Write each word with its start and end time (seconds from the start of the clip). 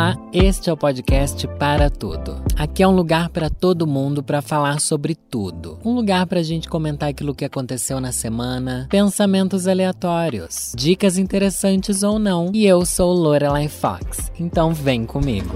Olá, 0.00 0.16
este 0.32 0.70
é 0.70 0.72
o 0.72 0.78
podcast 0.78 1.46
Para 1.58 1.90
Tudo. 1.90 2.42
Aqui 2.56 2.82
é 2.82 2.88
um 2.88 2.96
lugar 2.96 3.28
para 3.28 3.50
todo 3.50 3.86
mundo 3.86 4.22
para 4.22 4.40
falar 4.40 4.80
sobre 4.80 5.14
tudo. 5.14 5.78
Um 5.84 5.92
lugar 5.92 6.26
para 6.26 6.40
a 6.40 6.42
gente 6.42 6.70
comentar 6.70 7.10
aquilo 7.10 7.34
que 7.34 7.44
aconteceu 7.44 8.00
na 8.00 8.10
semana, 8.10 8.88
pensamentos 8.88 9.68
aleatórios, 9.68 10.72
dicas 10.74 11.18
interessantes 11.18 12.02
ou 12.02 12.18
não. 12.18 12.50
E 12.54 12.64
eu 12.64 12.86
sou 12.86 13.12
Lorelai 13.12 13.68
Fox, 13.68 14.32
então 14.40 14.72
vem 14.72 15.04
comigo. 15.04 15.54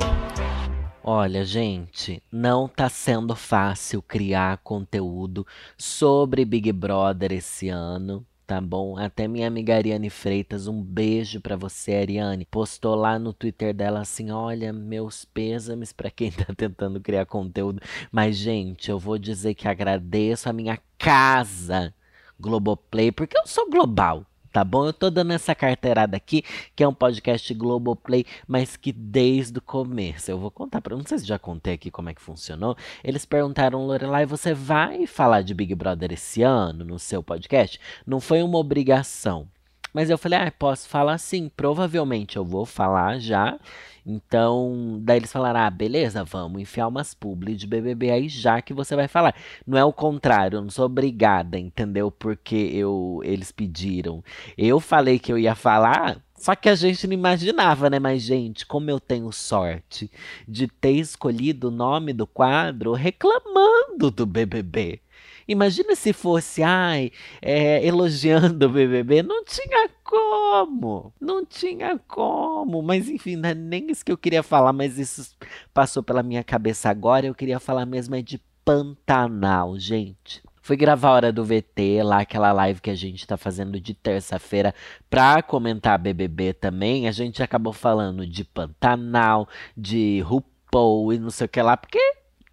Olha, 1.03 1.43
gente, 1.43 2.23
não 2.31 2.69
tá 2.69 2.91
sendo 2.91 3.35
fácil 3.35 4.03
criar 4.03 4.59
conteúdo 4.59 5.47
sobre 5.79 6.45
Big 6.45 6.71
Brother 6.71 7.33
esse 7.33 7.71
ano 7.71 8.27
tá 8.47 8.61
bom? 8.61 8.97
Até 8.99 9.27
minha 9.29 9.47
amiga 9.47 9.75
Ariane 9.75 10.11
Freitas, 10.11 10.67
um 10.67 10.83
beijo 10.83 11.41
para 11.41 11.57
você, 11.57 11.95
Ariane. 11.95 12.47
Postou 12.47 12.95
lá 12.95 13.19
no 13.19 13.33
Twitter 13.33 13.75
dela 13.75 14.01
assim: 14.01 14.31
"Olha, 14.31 14.73
meus 14.73 15.25
pêsames 15.25 15.93
para 15.93 16.11
quem 16.11 16.31
tá 16.31 16.47
tentando 16.57 17.01
criar 17.01 17.27
conteúdo, 17.27 17.81
mas 18.13 18.37
gente, 18.37 18.91
eu 18.91 18.99
vou 18.99 19.19
dizer 19.19 19.55
que 19.55 19.69
agradeço 19.69 20.49
a 20.49 20.53
minha 20.53 20.79
casa 20.99 21.95
Globoplay, 22.39 23.13
porque 23.13 23.37
eu 23.39 23.47
sou 23.47 23.71
global 23.71 24.27
tá 24.55 24.63
bom? 24.63 24.87
Eu 24.87 24.93
tô 24.93 25.11
dando 25.11 25.33
essa 25.33 25.53
carteirada 25.53 26.17
aqui, 26.17 26.45
que 26.77 26.85
é 26.85 26.89
um 26.89 26.95
podcast 26.95 27.53
Globoplay, 27.53 28.25
mas 28.47 28.77
que 28.77 28.93
desde 28.93 29.59
o 29.59 29.61
começo, 29.61 30.31
eu 30.31 30.39
vou 30.39 30.49
contar 30.49 30.81
para 30.81 30.97
não 30.97 31.05
sei 31.05 31.19
se 31.19 31.27
já 31.27 31.41
contei 31.41 31.75
aqui 31.75 31.91
como 31.91 32.09
é 32.09 32.15
que 32.15 32.23
funcionou. 32.23 32.77
Eles 33.03 33.25
perguntaram, 33.25 33.85
Lorelai, 33.85 34.25
você 34.25 34.55
vai 34.55 35.09
falar 35.09 35.43
de 35.43 35.53
Big 35.53 35.75
Brother 35.75 36.13
esse 36.13 36.41
ano 36.43 36.85
no 36.85 37.01
seu 37.01 37.21
podcast? 37.21 37.81
Não 38.07 38.21
foi 38.21 38.45
uma 38.45 38.59
obrigação. 38.59 39.49
Mas 39.95 40.11
eu 40.11 40.19
falei, 40.19 40.41
ah, 40.41 40.53
posso 40.53 40.89
falar 40.89 41.17
sim, 41.19 41.49
provavelmente 41.57 42.37
eu 42.37 42.45
vou 42.45 42.67
falar 42.67 43.21
já. 43.21 43.59
Então, 44.05 44.99
daí 45.01 45.19
eles 45.19 45.33
falaram: 45.33 45.61
ah, 45.61 45.71
beleza, 45.71 46.25
vamos 46.25 46.61
enfiar 46.61 46.89
umas 46.89 47.15
publi 47.15 47.55
de 47.57 47.67
BBB 47.67 48.11
aí 48.11 48.29
já 48.29 48.61
que 48.61 48.75
você 48.75 48.95
vai 48.95 49.09
falar. 49.09 49.35
Não 49.67 49.79
é 49.79 49.85
o 49.85 49.93
contrário, 49.93 50.57
eu 50.59 50.63
não 50.63 50.71
sou 50.71 50.87
obrigada, 50.87 51.59
entendeu? 51.59 52.11
Porque 52.11 52.55
eu, 52.57 53.21
eles 53.25 53.51
pediram. 53.51 54.23
Eu 54.59 54.81
falei 54.81 55.19
que 55.19 55.33
eu 55.33 55.39
ia 55.39 55.55
falar, 55.55 56.21
só 56.37 56.55
que 56.55 56.69
a 56.69 56.75
gente 56.75 57.07
não 57.07 57.15
imaginava, 57.15 57.89
né? 57.89 57.99
Mas, 57.99 58.23
gente, 58.23 58.67
como 58.67 58.91
eu 58.91 59.01
tenho 59.01 59.33
sorte 59.33 60.11
de 60.47 60.69
ter 60.69 60.93
escolhido 60.93 61.69
o 61.69 61.71
nome 61.71 62.13
do 62.13 62.27
quadro 62.27 62.93
reclamando 62.93 64.11
do 64.11 64.27
BBB. 64.27 65.01
Imagina 65.47 65.95
se 65.95 66.13
fosse, 66.13 66.63
ai, 66.63 67.11
é, 67.41 67.85
elogiando 67.87 68.67
o 68.67 68.71
BBB. 68.71 69.23
Não 69.23 69.45
tinha 69.45 69.89
como. 70.03 71.13
Não 71.21 71.45
tinha 71.45 71.99
como. 72.07 72.83
Mas 72.83 73.09
enfim, 73.09 73.37
não 73.37 73.49
é 73.49 73.55
nem 73.55 73.91
isso 73.91 74.05
que 74.05 74.13
eu 74.13 74.19
queria 74.19 74.43
falar, 74.43 74.73
mas 74.73 74.99
isso 74.99 75.37
passou 75.73 76.03
pela 76.03 76.23
minha 76.23 76.43
cabeça 76.43 76.89
agora. 76.89 77.27
Eu 77.27 77.35
queria 77.35 77.61
falar 77.61 77.87
mesmo 77.87 78.15
é 78.15 78.23
de 78.23 78.41
Pantanal, 78.65 79.79
gente. 79.79 80.43
Fui 80.63 80.77
gravar 80.79 81.11
a 81.11 81.13
hora 81.13 81.33
do 81.33 81.45
VT, 81.45 82.03
lá 82.03 82.21
aquela 82.21 82.51
live 82.51 82.81
que 82.81 82.89
a 82.89 82.95
gente 82.95 83.27
tá 83.27 83.37
fazendo 83.37 83.79
de 83.79 83.93
terça-feira 83.93 84.75
pra 85.11 85.43
comentar 85.43 85.99
BBB 85.99 86.55
também. 86.55 87.07
A 87.07 87.13
gente 87.13 87.43
acabou 87.43 87.75
falando 87.75 88.27
de 88.27 88.45
Pantanal, 88.45 89.47
de 89.77 90.21
RuPaul 90.21 91.13
e 91.13 91.19
não 91.19 91.29
sei 91.29 91.45
o 91.45 91.49
que 91.51 91.61
lá, 91.61 91.77
porque 91.77 92.01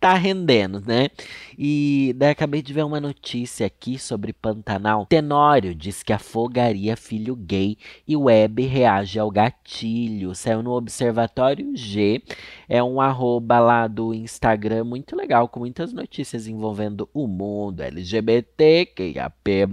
tá 0.02 0.16
rendendo, 0.16 0.82
né? 0.82 1.10
E 1.56 2.16
daí 2.18 2.32
acabei 2.32 2.64
de 2.64 2.74
ver 2.74 2.84
uma 2.84 3.00
notícia 3.00 3.68
aqui 3.68 4.00
sobre 4.00 4.34
Pantanal. 4.34 5.06
Tenório 5.06 5.76
diz 5.76 6.02
que 6.02 6.12
afogaria 6.12 6.98
filho 6.98 7.36
gay 7.36 7.78
e 8.08 8.18
Web 8.18 8.64
reage 8.66 9.20
ao 9.20 9.30
gatilho. 9.30 10.34
Saiu 10.34 10.64
no 10.64 10.72
Observatório 10.72 11.78
G. 11.78 12.24
É 12.68 12.82
um 12.82 13.00
arroba 13.00 13.60
lá 13.60 13.86
do 13.86 14.12
Instagram 14.12 14.86
muito 14.86 15.16
legal, 15.16 15.48
com 15.48 15.60
muitas 15.60 15.94
notícias 15.94 16.48
envolvendo 16.48 17.08
o 17.14 17.28
mundo 17.28 17.81
LGBT, 17.81 18.88
QIAP+. 18.88 19.70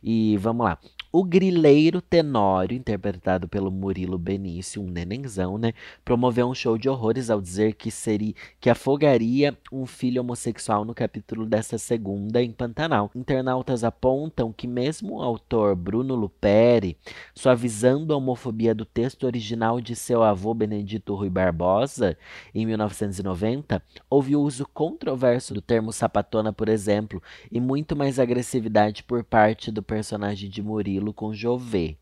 E 0.00 0.36
vamos 0.36 0.64
lá. 0.64 0.78
O 1.12 1.24
grileiro 1.24 2.00
Tenório, 2.00 2.76
interpretado 2.76 3.48
pelo 3.48 3.68
Murilo 3.68 4.16
Benício, 4.16 4.80
um 4.80 4.86
nenenzão, 4.86 5.58
né, 5.58 5.72
promoveu 6.04 6.46
um 6.46 6.54
show 6.54 6.78
de 6.78 6.88
horrores 6.88 7.30
ao 7.30 7.40
dizer 7.40 7.74
que 7.74 7.90
seria 7.90 8.32
que 8.60 8.70
afogaria 8.70 9.58
um 9.72 9.86
filho 9.86 10.20
homossexual 10.20 10.84
no 10.84 10.94
capítulo 10.94 11.44
desta 11.44 11.78
segunda 11.78 12.40
em 12.40 12.52
Pantanal. 12.52 13.10
Internautas 13.12 13.82
apontam 13.82 14.52
que 14.52 14.68
mesmo 14.68 15.16
o 15.16 15.22
autor 15.22 15.74
Bruno 15.74 16.14
Luperi, 16.14 16.96
suavizando 17.34 18.14
a 18.14 18.16
homofobia 18.16 18.72
do 18.72 18.84
texto 18.84 19.24
original 19.24 19.80
de 19.80 19.96
seu 19.96 20.22
avô 20.22 20.54
Benedito 20.54 21.16
Rui 21.16 21.28
Barbosa, 21.28 22.16
em 22.54 22.64
1990, 22.64 23.82
houve 24.08 24.36
o 24.36 24.40
uso 24.40 24.64
controverso 24.72 25.54
do 25.54 25.60
termo 25.60 25.92
sapatona, 25.92 26.52
por 26.52 26.68
exemplo, 26.68 27.20
e 27.50 27.58
muito 27.58 27.96
mais 27.96 28.20
agressividade 28.20 29.02
por 29.02 29.24
parte 29.24 29.72
do 29.72 29.82
personagem 29.82 30.48
de 30.48 30.62
Murilo 30.62 30.99
com 31.12 31.32
Jové. 31.32 31.96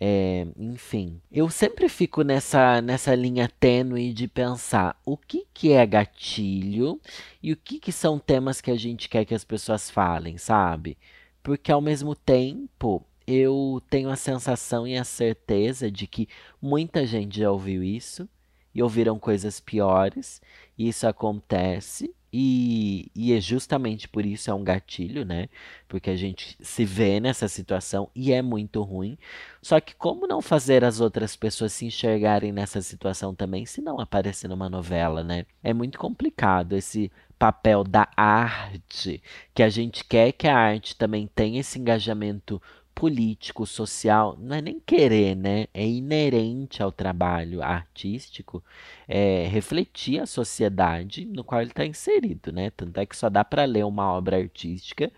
É, 0.00 0.46
enfim, 0.56 1.20
eu 1.30 1.48
sempre 1.48 1.88
fico 1.88 2.22
nessa, 2.22 2.82
nessa 2.82 3.14
linha 3.14 3.48
tênue 3.60 4.12
de 4.12 4.26
pensar 4.26 5.00
o 5.06 5.16
que, 5.16 5.46
que 5.54 5.72
é 5.72 5.86
gatilho 5.86 7.00
e 7.40 7.52
o 7.52 7.56
que, 7.56 7.78
que 7.78 7.92
são 7.92 8.18
temas 8.18 8.60
que 8.60 8.72
a 8.72 8.76
gente 8.76 9.08
quer 9.08 9.24
que 9.24 9.34
as 9.34 9.44
pessoas 9.44 9.88
falem, 9.88 10.38
sabe? 10.38 10.98
Porque 11.40 11.70
ao 11.70 11.80
mesmo 11.80 12.16
tempo 12.16 13.06
eu 13.26 13.80
tenho 13.88 14.10
a 14.10 14.16
sensação 14.16 14.88
e 14.88 14.96
a 14.96 15.04
certeza 15.04 15.90
de 15.90 16.08
que 16.08 16.28
muita 16.60 17.06
gente 17.06 17.38
já 17.38 17.50
ouviu 17.50 17.82
isso 17.84 18.28
e 18.74 18.82
ouviram 18.82 19.18
coisas 19.18 19.60
piores, 19.60 20.40
e 20.76 20.88
isso 20.88 21.06
acontece, 21.06 22.12
e, 22.32 23.10
e 23.14 23.32
é 23.34 23.40
justamente 23.40 24.08
por 24.08 24.24
isso 24.24 24.50
é 24.50 24.54
um 24.54 24.64
gatilho, 24.64 25.24
né? 25.24 25.48
Porque 25.86 26.08
a 26.08 26.16
gente 26.16 26.56
se 26.60 26.84
vê 26.84 27.20
nessa 27.20 27.46
situação 27.46 28.08
e 28.14 28.32
é 28.32 28.40
muito 28.40 28.82
ruim. 28.82 29.18
Só 29.60 29.78
que 29.80 29.94
como 29.94 30.26
não 30.26 30.40
fazer 30.40 30.82
as 30.82 31.00
outras 31.00 31.36
pessoas 31.36 31.72
se 31.72 31.84
enxergarem 31.84 32.50
nessa 32.50 32.80
situação 32.80 33.34
também, 33.34 33.66
se 33.66 33.82
não 33.82 34.00
aparecer 34.00 34.48
numa 34.48 34.70
novela, 34.70 35.22
né? 35.22 35.44
É 35.62 35.74
muito 35.74 35.98
complicado 35.98 36.74
esse 36.74 37.12
papel 37.38 37.82
da 37.84 38.08
arte, 38.16 39.20
que 39.52 39.62
a 39.62 39.68
gente 39.68 40.04
quer 40.04 40.32
que 40.32 40.46
a 40.46 40.56
arte 40.56 40.96
também 40.96 41.28
tenha 41.34 41.60
esse 41.60 41.78
engajamento 41.78 42.62
político, 42.94 43.66
social, 43.66 44.36
não 44.40 44.56
é 44.56 44.62
nem 44.62 44.80
querer, 44.80 45.34
né? 45.34 45.66
É 45.74 45.86
inerente 45.86 46.82
ao 46.82 46.92
trabalho 46.92 47.62
artístico 47.62 48.62
é, 49.08 49.46
refletir 49.48 50.20
a 50.20 50.26
sociedade 50.26 51.24
no 51.24 51.44
qual 51.44 51.60
ele 51.60 51.70
está 51.70 51.84
inserido, 51.84 52.52
né? 52.52 52.70
Tanto 52.70 52.98
é 52.98 53.06
que 53.06 53.16
só 53.16 53.28
dá 53.28 53.44
para 53.44 53.64
ler 53.64 53.84
uma 53.84 54.12
obra 54.12 54.36
artística 54.36 55.10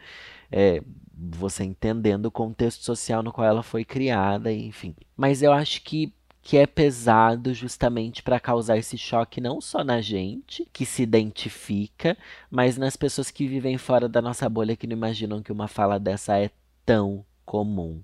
é, 0.51 0.81
você 1.17 1.65
entendendo 1.65 2.27
o 2.27 2.31
contexto 2.31 2.85
social 2.85 3.23
no 3.23 3.33
qual 3.33 3.47
ela 3.47 3.63
foi 3.63 3.85
criada, 3.85 4.53
enfim. 4.53 4.95
Mas 5.17 5.43
eu 5.43 5.53
acho 5.53 5.83
que 5.83 6.13
que 6.45 6.59
é 6.59 6.67
pesado 6.67 7.55
justamente 7.55 8.23
para 8.23 8.39
causar 8.39 8.77
esse 8.77 8.99
choque 8.99 9.41
não 9.41 9.63
só 9.63 9.83
na 9.83 10.03
gente, 10.03 10.69
que 10.75 10.85
se 10.85 11.03
identifica, 11.03 12.19
mas 12.51 12.77
nas 12.77 12.99
pessoas 12.99 13.31
que 13.31 13.49
vivem 13.49 13.79
fora 13.79 14.07
da 14.11 14.21
nossa 14.21 14.47
bolha 14.47 14.77
que 14.77 14.87
não 14.87 14.95
imaginam 14.95 15.43
que 15.43 15.51
uma 15.51 15.67
fala 15.67 15.99
dessa 15.99 16.39
é 16.39 16.51
tão 16.85 17.25
comum. 17.45 18.03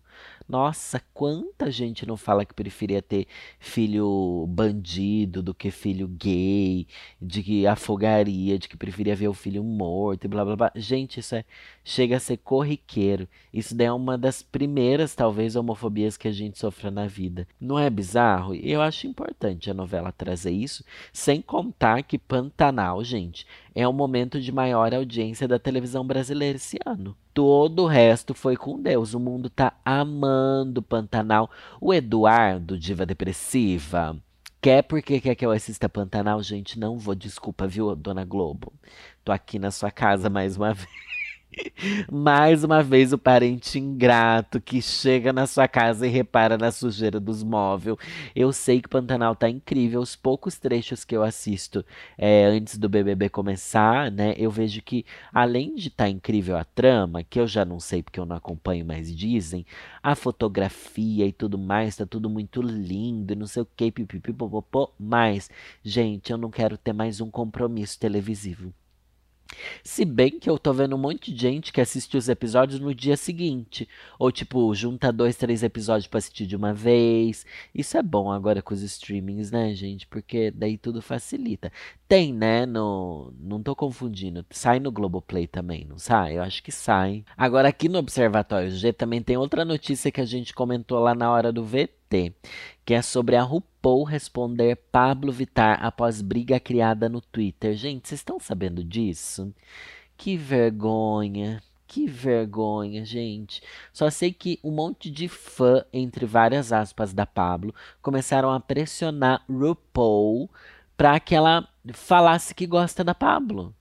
Nossa, 0.49 1.01
quanta 1.15 1.71
gente 1.71 2.07
não 2.07 2.17
fala 2.17 2.45
que 2.45 2.53
preferia 2.55 3.01
ter 3.01 3.27
filho 3.59 4.47
bandido 4.49 5.43
do 5.43 5.55
que 5.55 5.71
filho 5.71 6.09
gay, 6.09 6.87
de 7.21 7.43
que 7.43 7.67
afogaria, 7.67 8.59
de 8.59 8.69
que 8.69 8.77
preferia 8.77 9.15
ver 9.15 9.29
o 9.29 9.35
filho 9.35 9.63
morto 9.63 10.25
e 10.25 10.29
blá 10.29 10.45
blá 10.45 10.57
blá. 10.57 10.73
Gente, 10.75 11.21
isso 11.21 11.35
é, 11.37 11.45
chega 11.85 12.17
a 12.17 12.21
ser 12.21 12.37
corriqueiro. 12.39 13.29
Isso 13.53 13.75
daí 13.75 13.87
é 13.87 13.93
uma 13.93 14.17
das 14.17 14.43
primeiras, 14.43 15.15
talvez, 15.15 15.57
homofobias 15.57 16.17
que 16.17 16.29
a 16.29 16.33
gente 16.33 16.59
sofre 16.59 16.91
na 16.91 17.07
vida. 17.07 17.47
Não 17.61 17.79
é 17.79 17.89
bizarro? 17.91 18.55
Eu 18.55 18.81
acho 18.81 19.07
importante 19.07 19.71
a 19.71 19.75
novela 19.75 20.13
trazer 20.13 20.53
isso, 20.53 20.85
sem 21.13 21.41
contar 21.41 22.03
que 22.03 22.19
Pantanal, 22.19 23.03
gente, 23.03 23.47
é 23.75 23.87
o 23.87 23.93
momento 23.93 24.41
de 24.41 24.53
maior 24.53 24.95
audiência 24.95 25.49
da 25.49 25.59
televisão 25.59 26.07
brasileira 26.07 26.57
esse 26.57 26.79
ano. 26.85 27.17
Todo 27.33 27.85
o 27.85 27.87
resto 27.87 28.35
foi 28.35 28.57
com 28.57 28.81
Deus. 28.81 29.15
O 29.15 29.21
mundo 29.21 29.49
tá 29.49 29.73
amando 29.85 30.83
Pantanal. 30.83 31.51
O 31.81 31.95
Eduardo, 31.95 32.79
diva 32.79 33.07
depressiva, 33.07 34.17
quer 34.61 34.83
porque 34.83 35.21
quer 35.21 35.35
que 35.35 35.47
eu 35.47 35.51
assista 35.51 35.89
Pantanal? 35.89 36.43
Gente, 36.43 36.79
não 36.79 36.99
vou. 36.99 37.15
Desculpa, 37.15 37.67
viu, 37.67 37.95
Dona 37.95 38.25
Globo? 38.25 38.73
Tô 39.25 39.33
aqui 39.33 39.59
na 39.59 39.71
sua 39.71 39.91
casa 39.91 40.29
mais 40.29 40.57
uma 40.57 40.75
vez. 40.75 41.20
Mais 42.11 42.63
uma 42.63 42.83
vez, 42.83 43.13
o 43.13 43.19
parente 43.19 43.79
ingrato 43.79 44.61
que 44.61 44.81
chega 44.81 45.33
na 45.33 45.47
sua 45.47 45.67
casa 45.67 46.07
e 46.07 46.11
repara 46.11 46.57
na 46.57 46.71
sujeira 46.71 47.19
dos 47.19 47.43
móveis. 47.43 47.97
Eu 48.35 48.53
sei 48.53 48.81
que 48.81 48.89
Pantanal 48.89 49.35
tá 49.35 49.49
incrível. 49.49 50.01
Os 50.01 50.15
poucos 50.15 50.59
trechos 50.59 51.05
que 51.05 51.17
eu 51.17 51.23
assisto 51.23 51.85
é, 52.17 52.45
antes 52.45 52.79
do 52.79 52.89
BBB 52.89 53.29
começar, 53.29 54.11
né? 54.11 54.35
Eu 54.37 54.51
vejo 54.51 54.83
que, 54.83 55.05
além 55.33 55.75
de 55.75 55.89
estar 55.89 56.05
tá 56.05 56.11
incrível 56.11 56.57
a 56.57 56.65
trama, 56.65 57.25
que 57.25 57.41
eu 57.41 57.47
já 57.47 57.65
não 57.65 57.81
sei 57.81 58.03
porque 58.03 58.21
eu 58.21 58.27
não 58.27 58.37
acompanho, 58.37 58.85
mas 58.85 59.15
dizem, 59.15 59.67
a 60.03 60.15
fotografia 60.15 61.27
e 61.27 61.33
tudo 61.33 61.59
mais, 61.59 61.97
tá 61.97 62.07
tudo 62.07 62.31
muito 62.31 62.63
lindo, 62.63 63.35
não 63.37 63.47
sei 63.47 63.63
o 63.63 63.69
que, 63.77 63.91
pipipipopopô. 63.91 64.91
Mas, 64.99 65.51
gente, 65.83 66.31
eu 66.31 66.39
não 66.39 66.51
quero 66.51 66.77
ter 66.79 66.93
mais 66.93 67.21
um 67.21 67.31
compromisso 67.31 67.99
televisivo. 67.99 68.73
Se 69.83 70.05
bem 70.05 70.39
que 70.39 70.49
eu 70.49 70.59
tô 70.59 70.73
vendo 70.73 70.95
um 70.95 70.99
monte 70.99 71.33
de 71.33 71.41
gente 71.41 71.73
que 71.73 71.81
assiste 71.81 72.17
os 72.17 72.29
episódios 72.29 72.81
no 72.81 72.95
dia 72.95 73.17
seguinte. 73.17 73.89
Ou, 74.19 74.31
tipo, 74.31 74.75
junta 74.75 75.13
dois, 75.13 75.37
três 75.37 75.63
episódios 75.63 76.07
pra 76.07 76.19
assistir 76.19 76.47
de 76.47 76.57
uma 76.57 76.73
vez. 76.73 77.45
Isso 77.75 77.97
é 77.97 78.03
bom 78.03 78.31
agora 78.31 78.63
com 78.63 78.75
os 78.75 78.83
streamings, 78.83 79.51
né, 79.51 79.75
gente? 79.75 80.07
Porque 80.07 80.51
daí 80.51 80.77
tudo 80.77 81.03
facilita. 81.03 81.73
Tem, 82.09 82.33
né? 82.33 82.67
No... 82.67 83.33
Não 83.39 83.63
tô 83.63 83.75
confundindo. 83.75 84.45
Sai 84.51 84.81
no 84.81 84.93
Globoplay 84.93 85.47
também, 85.47 85.85
não 85.89 85.99
sai? 85.99 86.39
Eu 86.39 86.43
acho 86.43 86.63
que 86.63 86.73
sai. 86.73 87.25
Agora, 87.37 87.69
aqui 87.69 87.89
no 87.89 87.99
Observatório 87.99 88.71
G 88.71 88.93
também 88.93 89.23
tem 89.23 89.37
outra 89.37 89.65
notícia 89.65 90.11
que 90.11 90.21
a 90.21 90.25
gente 90.25 90.55
comentou 90.55 90.99
lá 91.01 91.15
na 91.15 91.31
hora 91.31 91.53
do 91.53 91.65
VT 91.65 92.35
que 92.85 92.95
é 92.95 93.03
sobre 93.03 93.37
a 93.37 93.43
RuPaul 93.43 93.70
responder 94.05 94.77
Pablo 94.93 95.33
Vittar 95.33 95.85
após 95.85 96.21
briga 96.21 96.61
criada 96.61 97.09
no 97.09 97.21
Twitter. 97.21 97.75
Gente, 97.75 98.09
vocês 98.09 98.21
estão 98.21 98.39
sabendo 98.39 98.85
disso? 98.85 99.55
Que 100.17 100.37
vergonha. 100.37 101.63
Que 101.87 102.07
vergonha, 102.07 103.05
gente. 103.05 103.63
Só 103.93 104.11
sei 104.11 104.33
que 104.33 104.61
um 104.63 104.71
monte 104.71 105.11
de 105.11 105.29
fã, 105.29 105.85
entre 105.93 106.25
várias 106.25 106.73
aspas, 106.73 107.13
da 107.13 107.27
Pablo, 107.27 107.75
começaram 108.01 108.53
a 108.53 108.61
pressionar 108.61 109.45
RuPaul 109.49 110.49
para 110.97 111.19
que 111.19 111.35
ela 111.35 111.69
falasse 111.93 112.55
que 112.55 112.67
gosta 112.67 113.03
da 113.03 113.15
Pablo. 113.15 113.75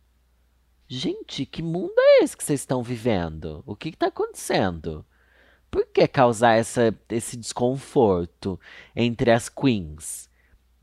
Gente, 0.87 1.45
que 1.45 1.61
mundo 1.61 1.93
é 1.97 2.23
esse 2.23 2.35
que 2.35 2.43
vocês 2.43 2.61
estão 2.61 2.81
vivendo? 2.81 3.61
O 3.63 3.75
que 3.75 3.89
está 3.89 4.07
acontecendo? 4.07 5.05
Por 5.71 5.85
que 5.87 6.07
causar 6.07 6.55
essa, 6.55 6.93
esse 7.09 7.37
desconforto 7.37 8.59
entre 8.95 9.31
as 9.31 9.49
queens? 9.49 10.29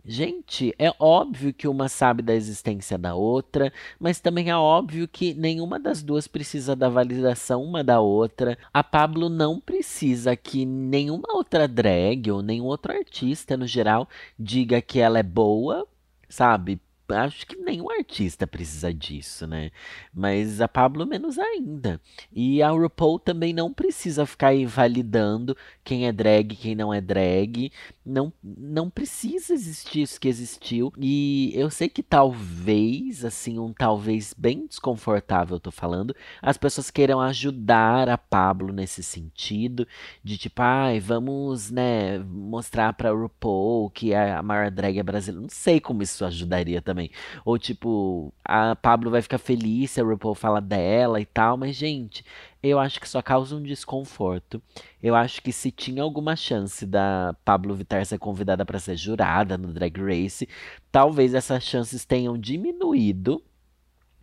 Gente, 0.08 0.72
é 0.78 0.92
óbvio 1.00 1.52
que 1.52 1.66
uma 1.66 1.88
sabe 1.88 2.22
da 2.22 2.32
existência 2.32 2.96
da 2.96 3.16
outra, 3.16 3.72
mas 3.98 4.20
também 4.20 4.50
é 4.50 4.56
óbvio 4.56 5.08
que 5.08 5.34
nenhuma 5.34 5.80
das 5.80 6.00
duas 6.00 6.28
precisa 6.28 6.76
da 6.76 6.88
validação 6.88 7.64
uma 7.64 7.82
da 7.82 7.98
outra. 7.98 8.56
A 8.72 8.84
Pablo 8.84 9.28
não 9.28 9.58
precisa 9.58 10.36
que 10.36 10.64
nenhuma 10.64 11.34
outra 11.34 11.66
drag 11.66 12.30
ou 12.30 12.40
nenhum 12.40 12.66
outro 12.66 12.92
artista 12.92 13.56
no 13.56 13.66
geral 13.66 14.08
diga 14.38 14.80
que 14.80 15.00
ela 15.00 15.18
é 15.18 15.24
boa, 15.24 15.84
sabe? 16.28 16.80
Acho 17.10 17.46
que 17.46 17.56
nenhum 17.56 17.90
artista 17.90 18.46
precisa 18.46 18.92
disso, 18.92 19.46
né? 19.46 19.70
Mas 20.12 20.60
a 20.60 20.68
Pablo 20.68 21.06
menos 21.06 21.38
ainda. 21.38 22.00
E 22.32 22.62
a 22.62 22.70
RuPaul 22.70 23.18
também 23.18 23.52
não 23.52 23.72
precisa 23.72 24.26
ficar 24.26 24.48
aí 24.48 24.66
validando 24.66 25.56
quem 25.84 26.06
é 26.06 26.12
drag, 26.12 26.56
quem 26.56 26.74
não 26.74 26.92
é 26.92 27.00
drag. 27.00 27.70
Não, 28.04 28.32
não 28.42 28.88
precisa 28.90 29.52
existir 29.52 30.02
isso 30.02 30.20
que 30.20 30.28
existiu. 30.28 30.92
E 30.98 31.52
eu 31.54 31.70
sei 31.70 31.88
que 31.88 32.02
talvez, 32.02 33.24
assim, 33.24 33.58
um 33.58 33.72
talvez 33.72 34.34
bem 34.36 34.66
desconfortável, 34.66 35.60
tô 35.60 35.70
falando, 35.70 36.14
as 36.40 36.56
pessoas 36.56 36.90
queiram 36.90 37.20
ajudar 37.20 38.08
a 38.08 38.18
Pablo 38.18 38.72
nesse 38.72 39.02
sentido, 39.02 39.86
de 40.22 40.38
tipo, 40.38 40.62
ai, 40.62 41.00
vamos, 41.00 41.70
né, 41.70 42.18
mostrar 42.18 42.92
pra 42.92 43.10
RuPaul 43.12 43.90
que 43.90 44.14
a 44.14 44.42
maior 44.42 44.70
drag 44.70 44.98
é 44.98 45.02
brasileira. 45.02 45.42
Não 45.42 45.48
sei 45.50 45.80
como 45.80 46.02
isso 46.02 46.24
ajudaria 46.24 46.80
também 46.80 46.95
também. 46.96 47.10
Ou 47.44 47.58
tipo, 47.58 48.32
a 48.42 48.74
Pablo 48.74 49.10
vai 49.10 49.20
ficar 49.20 49.38
feliz 49.38 49.90
se 49.90 50.00
a 50.00 50.04
RuPaul 50.04 50.34
fala 50.34 50.60
dela 50.60 51.20
e 51.20 51.26
tal, 51.26 51.58
mas 51.58 51.76
gente, 51.76 52.24
eu 52.62 52.78
acho 52.78 52.98
que 52.98 53.08
só 53.08 53.20
causa 53.20 53.54
um 53.54 53.62
desconforto. 53.62 54.62
Eu 55.02 55.14
acho 55.14 55.42
que 55.42 55.52
se 55.52 55.70
tinha 55.70 56.02
alguma 56.02 56.34
chance 56.34 56.86
da 56.86 57.36
Pablo 57.44 57.74
Vittar 57.74 58.04
ser 58.06 58.18
convidada 58.18 58.64
para 58.64 58.78
ser 58.78 58.96
jurada 58.96 59.58
no 59.58 59.72
Drag 59.72 59.94
Race, 60.00 60.48
talvez 60.90 61.34
essas 61.34 61.62
chances 61.62 62.06
tenham 62.06 62.38
diminuído 62.38 63.42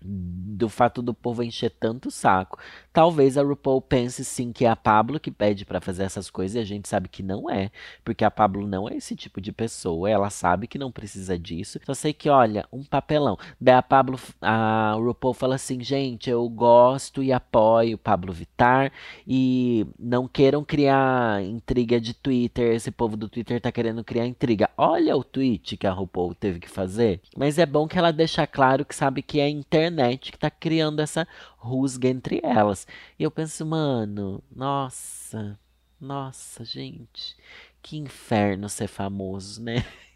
do 0.03 0.69
fato 0.69 1.01
do 1.01 1.13
povo 1.13 1.43
encher 1.43 1.71
tanto 1.79 2.09
o 2.09 2.11
saco. 2.11 2.59
Talvez 2.91 3.37
a 3.37 3.43
RuPaul 3.43 3.81
pense 3.81 4.23
sim 4.23 4.51
que 4.51 4.65
é 4.65 4.69
a 4.69 4.75
Pablo 4.75 5.19
que 5.19 5.31
pede 5.31 5.65
para 5.65 5.81
fazer 5.81 6.03
essas 6.03 6.29
coisas 6.29 6.55
e 6.55 6.59
a 6.59 6.65
gente 6.65 6.87
sabe 6.87 7.07
que 7.07 7.23
não 7.23 7.49
é, 7.49 7.71
porque 8.03 8.23
a 8.23 8.31
Pablo 8.31 8.67
não 8.67 8.87
é 8.87 8.95
esse 8.95 9.15
tipo 9.15 9.41
de 9.41 9.51
pessoa, 9.51 10.09
ela 10.09 10.29
sabe 10.29 10.67
que 10.67 10.77
não 10.77 10.91
precisa 10.91 11.37
disso. 11.39 11.79
Só 11.85 11.93
sei 11.93 12.13
que, 12.13 12.29
olha, 12.29 12.67
um 12.71 12.83
papelão. 12.83 13.37
Daí 13.59 13.75
a 13.75 13.81
Pablo, 13.81 14.19
a 14.41 14.93
RuPaul 14.95 15.33
fala 15.33 15.55
assim, 15.55 15.81
gente, 15.83 16.29
eu 16.29 16.47
gosto 16.49 17.23
e 17.23 17.31
apoio 17.31 17.97
Pablo 17.97 18.33
Vitar 18.33 18.91
e 19.27 19.87
não 19.97 20.27
queiram 20.27 20.63
criar 20.63 21.43
intriga 21.43 21.99
de 21.99 22.13
Twitter, 22.13 22.75
esse 22.75 22.91
povo 22.91 23.15
do 23.15 23.29
Twitter 23.29 23.59
tá 23.61 23.71
querendo 23.71 24.03
criar 24.03 24.25
intriga. 24.25 24.69
Olha 24.77 25.15
o 25.15 25.23
tweet 25.23 25.77
que 25.77 25.87
a 25.87 25.91
RuPaul 25.91 26.35
teve 26.35 26.59
que 26.59 26.69
fazer. 26.69 27.21
Mas 27.35 27.57
é 27.57 27.65
bom 27.65 27.87
que 27.87 27.97
ela 27.97 28.11
deixa 28.11 28.45
claro 28.45 28.85
que 28.85 28.95
sabe 28.95 29.21
que 29.21 29.39
é 29.39 29.49
internet 29.93 30.31
que 30.31 30.37
tá 30.37 30.49
criando 30.49 30.99
essa 31.01 31.27
rusga 31.57 32.07
entre 32.09 32.39
elas. 32.43 32.87
E 33.17 33.23
eu 33.23 33.31
penso, 33.31 33.65
mano, 33.65 34.43
nossa, 34.53 35.59
nossa, 35.99 36.65
gente, 36.65 37.37
que 37.81 37.97
inferno 37.97 38.67
ser 38.67 38.87
famoso, 38.87 39.61
né? 39.61 39.75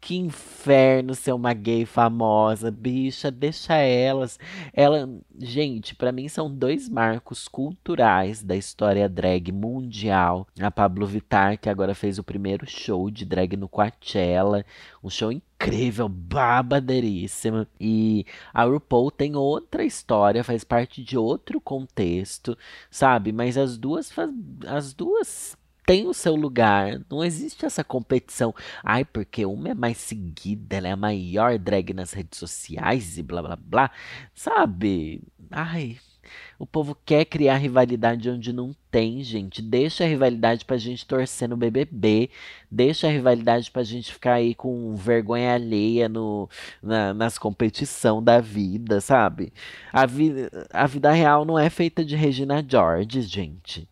Que 0.00 0.16
inferno 0.16 1.14
ser 1.14 1.32
uma 1.32 1.52
gay 1.52 1.84
famosa, 1.84 2.70
bicha, 2.70 3.30
deixa 3.30 3.74
elas. 3.74 4.38
Ela, 4.72 5.08
gente, 5.38 5.94
para 5.94 6.12
mim 6.12 6.28
são 6.28 6.50
dois 6.52 6.88
marcos 6.88 7.48
culturais 7.48 8.42
da 8.42 8.56
história 8.56 9.08
drag 9.08 9.52
mundial. 9.52 10.46
A 10.60 10.70
Pablo 10.70 11.06
Vittar, 11.06 11.58
que 11.58 11.68
agora 11.68 11.94
fez 11.94 12.18
o 12.18 12.24
primeiro 12.24 12.66
show 12.68 13.10
de 13.10 13.24
drag 13.24 13.56
no 13.56 13.68
Coachella, 13.68 14.64
um 15.02 15.10
show 15.10 15.32
incrível, 15.32 16.08
babadeiríssima. 16.08 17.66
E 17.80 18.24
a 18.52 18.64
RuPaul 18.64 19.10
tem 19.10 19.36
outra 19.36 19.84
história, 19.84 20.44
faz 20.44 20.64
parte 20.64 21.02
de 21.02 21.16
outro 21.16 21.60
contexto, 21.60 22.56
sabe? 22.90 23.32
Mas 23.32 23.56
as 23.56 23.76
duas 23.76 24.12
as 24.66 24.92
duas 24.92 25.56
tem 25.86 26.08
o 26.08 26.12
seu 26.12 26.34
lugar. 26.34 27.00
Não 27.08 27.24
existe 27.24 27.64
essa 27.64 27.84
competição. 27.84 28.52
Ai, 28.82 29.04
porque 29.04 29.46
uma 29.46 29.70
é 29.70 29.74
mais 29.74 29.96
seguida, 29.98 30.76
ela 30.76 30.88
é 30.88 30.92
a 30.92 30.96
maior 30.96 31.58
drag 31.58 31.94
nas 31.94 32.12
redes 32.12 32.38
sociais 32.38 33.16
e 33.16 33.22
blá 33.22 33.40
blá 33.40 33.56
blá. 33.56 33.90
Sabe? 34.34 35.22
Ai. 35.50 35.98
O 36.58 36.66
povo 36.66 36.96
quer 37.04 37.24
criar 37.24 37.56
rivalidade 37.56 38.28
onde 38.28 38.52
não 38.52 38.74
tem, 38.90 39.22
gente. 39.22 39.62
Deixa 39.62 40.02
a 40.02 40.08
rivalidade 40.08 40.64
pra 40.64 40.76
gente 40.76 41.06
torcer 41.06 41.48
no 41.48 41.56
BBB. 41.56 42.30
Deixa 42.68 43.06
a 43.06 43.10
rivalidade 43.10 43.70
pra 43.70 43.84
gente 43.84 44.12
ficar 44.12 44.34
aí 44.34 44.54
com 44.54 44.94
vergonha 44.96 45.54
alheia 45.54 46.08
no, 46.08 46.48
na, 46.82 47.14
nas 47.14 47.38
competições 47.38 48.24
da 48.24 48.40
vida, 48.40 49.00
sabe? 49.00 49.52
A, 49.92 50.04
vi, 50.04 50.32
a 50.72 50.86
vida 50.86 51.12
real 51.12 51.44
não 51.44 51.56
é 51.56 51.70
feita 51.70 52.04
de 52.04 52.16
Regina 52.16 52.64
George, 52.66 53.22
gente. 53.22 53.88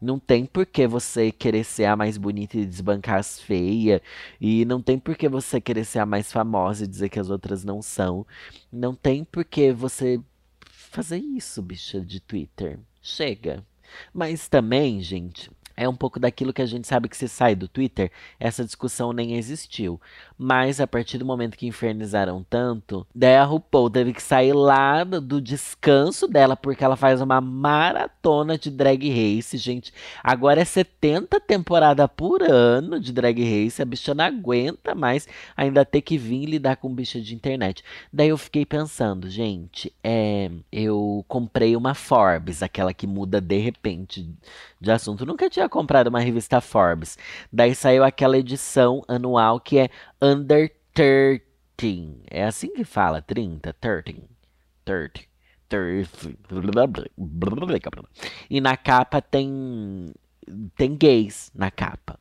Não 0.00 0.18
tem 0.18 0.44
por 0.44 0.66
que 0.66 0.86
você 0.86 1.32
querer 1.32 1.64
ser 1.64 1.86
a 1.86 1.96
mais 1.96 2.18
bonita 2.18 2.58
e 2.58 2.66
desbancar 2.66 3.18
as 3.18 3.40
feias. 3.40 4.00
E 4.40 4.64
não 4.64 4.82
tem 4.82 4.98
por 4.98 5.16
que 5.16 5.28
você 5.28 5.60
querer 5.60 5.84
ser 5.84 6.00
a 6.00 6.06
mais 6.06 6.30
famosa 6.32 6.84
e 6.84 6.88
dizer 6.88 7.08
que 7.08 7.18
as 7.18 7.30
outras 7.30 7.64
não 7.64 7.80
são. 7.80 8.26
Não 8.70 8.94
tem 8.94 9.24
por 9.24 9.44
que 9.44 9.72
você 9.72 10.20
fazer 10.60 11.18
isso, 11.18 11.62
bicha 11.62 12.00
de 12.00 12.20
Twitter. 12.20 12.78
Chega. 13.02 13.64
Mas 14.12 14.48
também, 14.48 15.00
gente, 15.00 15.50
é 15.76 15.88
um 15.88 15.94
pouco 15.94 16.18
daquilo 16.18 16.52
que 16.52 16.62
a 16.62 16.66
gente 16.66 16.86
sabe 16.86 17.08
que 17.08 17.16
se 17.16 17.28
sai 17.28 17.54
do 17.54 17.68
Twitter, 17.68 18.10
essa 18.40 18.64
discussão 18.64 19.12
nem 19.12 19.34
existiu. 19.34 20.00
Mas 20.38 20.80
a 20.80 20.86
partir 20.86 21.18
do 21.18 21.24
momento 21.24 21.56
que 21.56 21.66
infernizaram 21.66 22.44
tanto, 22.48 23.06
daí 23.14 23.36
a 23.36 23.44
RuPaul 23.44 23.90
teve 23.90 24.12
que 24.12 24.22
sair 24.22 24.52
lá 24.52 25.04
do 25.04 25.40
descanso 25.40 26.26
dela, 26.26 26.56
porque 26.56 26.84
ela 26.84 26.96
faz 26.96 27.20
uma 27.20 27.40
maratona 27.40 28.58
de 28.58 28.70
drag 28.70 29.08
race, 29.08 29.56
gente. 29.56 29.92
Agora 30.22 30.60
é 30.60 30.64
70 30.64 31.40
temporada 31.40 32.08
por 32.08 32.42
ano 32.42 32.98
de 32.98 33.12
drag 33.12 33.42
race, 33.42 33.82
a 33.82 33.84
bicha 33.84 34.14
não 34.14 34.24
aguenta 34.24 34.94
mais 34.94 35.28
ainda 35.56 35.84
ter 35.84 36.00
que 36.00 36.16
vir 36.16 36.46
lidar 36.46 36.76
com 36.76 36.94
bicha 36.94 37.20
de 37.20 37.34
internet. 37.34 37.84
Daí 38.12 38.28
eu 38.28 38.38
fiquei 38.38 38.64
pensando, 38.64 39.28
gente, 39.28 39.92
é, 40.02 40.50
eu 40.72 41.24
comprei 41.28 41.76
uma 41.76 41.94
Forbes, 41.94 42.62
aquela 42.62 42.94
que 42.94 43.06
muda 43.06 43.40
de 43.40 43.58
repente 43.58 44.28
de 44.80 44.90
assunto. 44.90 45.26
Nunca 45.26 45.48
tinha 45.50 45.65
comprado 45.68 46.08
uma 46.08 46.20
revista 46.20 46.60
Forbes. 46.60 47.18
Daí 47.52 47.74
saiu 47.74 48.04
aquela 48.04 48.38
edição 48.38 49.02
anual 49.08 49.60
que 49.60 49.78
é 49.78 49.90
Under 50.20 50.74
13. 50.94 51.42
É 52.30 52.44
assim 52.44 52.72
que 52.72 52.84
fala, 52.84 53.20
30, 53.20 53.72
13, 53.74 54.22
30. 54.84 55.36
Twitter. 55.68 57.10
E 58.48 58.60
na 58.60 58.76
capa 58.76 59.20
tem 59.20 60.12
tem 60.76 60.96
gays 60.96 61.50
na 61.54 61.70
capa. 61.70 62.18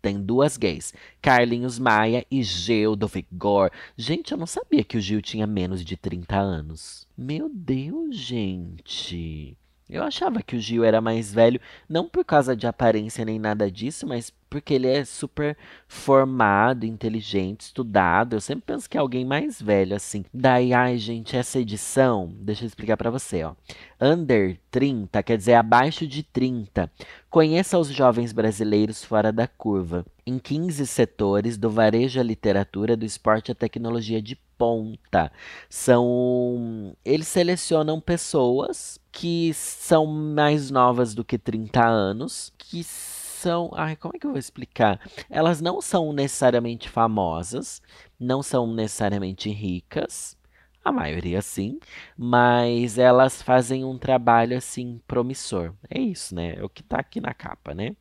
Tem 0.00 0.22
duas 0.22 0.56
gays, 0.56 0.94
Carlinhos 1.20 1.78
Maia 1.78 2.24
e 2.30 2.42
Gil 2.42 2.94
do 2.94 3.08
Vigor. 3.08 3.70
Gente, 3.96 4.30
eu 4.30 4.38
não 4.38 4.46
sabia 4.46 4.84
que 4.84 4.96
o 4.96 5.00
Gil 5.00 5.20
tinha 5.20 5.46
menos 5.46 5.84
de 5.84 5.96
30 5.96 6.36
anos. 6.36 7.06
Meu 7.16 7.50
Deus, 7.52 8.16
gente. 8.16 9.56
Eu 9.88 10.02
achava 10.02 10.42
que 10.42 10.54
o 10.54 10.60
Gil 10.60 10.84
era 10.84 11.00
mais 11.00 11.32
velho, 11.32 11.60
não 11.88 12.08
por 12.08 12.24
causa 12.24 12.54
de 12.54 12.66
aparência 12.66 13.24
nem 13.24 13.38
nada 13.38 13.70
disso, 13.70 14.06
mas 14.06 14.32
porque 14.50 14.74
ele 14.74 14.86
é 14.86 15.04
super 15.04 15.56
formado, 15.86 16.84
inteligente, 16.84 17.62
estudado. 17.62 18.34
Eu 18.36 18.40
sempre 18.40 18.64
penso 18.66 18.88
que 18.88 18.96
é 18.96 19.00
alguém 19.00 19.24
mais 19.24 19.60
velho, 19.60 19.94
assim. 19.94 20.24
Daí, 20.32 20.72
ai, 20.72 20.98
gente, 20.98 21.36
essa 21.36 21.58
edição, 21.58 22.32
deixa 22.40 22.64
eu 22.64 22.66
explicar 22.66 22.96
para 22.96 23.10
você, 23.10 23.44
ó. 23.44 23.54
Under 24.00 24.58
30, 24.70 25.22
quer 25.22 25.36
dizer, 25.36 25.54
abaixo 25.54 26.06
de 26.06 26.22
30. 26.22 26.90
Conheça 27.30 27.78
os 27.78 27.88
jovens 27.88 28.32
brasileiros 28.32 29.04
fora 29.04 29.32
da 29.32 29.46
curva. 29.46 30.04
Em 30.26 30.38
15 30.38 30.86
setores, 30.86 31.56
do 31.56 31.70
varejo 31.70 32.20
à 32.20 32.22
literatura, 32.22 32.96
do 32.96 33.04
esporte 33.04 33.52
à 33.52 33.54
tecnologia 33.54 34.20
de 34.20 34.36
ponta. 34.58 35.30
São. 35.68 36.96
Eles 37.04 37.28
selecionam 37.28 38.00
pessoas 38.00 38.97
que 39.12 39.52
são 39.54 40.06
mais 40.06 40.70
novas 40.70 41.14
do 41.14 41.24
que 41.24 41.38
30 41.38 41.84
anos, 41.86 42.52
que 42.58 42.84
são. 42.84 43.70
Ai, 43.74 43.96
como 43.96 44.14
é 44.16 44.18
que 44.18 44.26
eu 44.26 44.30
vou 44.30 44.38
explicar? 44.38 45.00
Elas 45.30 45.60
não 45.60 45.80
são 45.80 46.12
necessariamente 46.12 46.88
famosas, 46.88 47.82
não 48.18 48.42
são 48.42 48.72
necessariamente 48.72 49.50
ricas, 49.50 50.36
a 50.84 50.92
maioria 50.92 51.42
sim, 51.42 51.78
mas 52.16 52.98
elas 52.98 53.42
fazem 53.42 53.84
um 53.84 53.98
trabalho 53.98 54.56
assim 54.56 55.00
promissor. 55.06 55.74
É 55.90 56.00
isso, 56.00 56.34
né? 56.34 56.54
É 56.56 56.64
o 56.64 56.68
que 56.68 56.82
tá 56.82 56.98
aqui 56.98 57.20
na 57.20 57.34
capa, 57.34 57.74
né? 57.74 57.94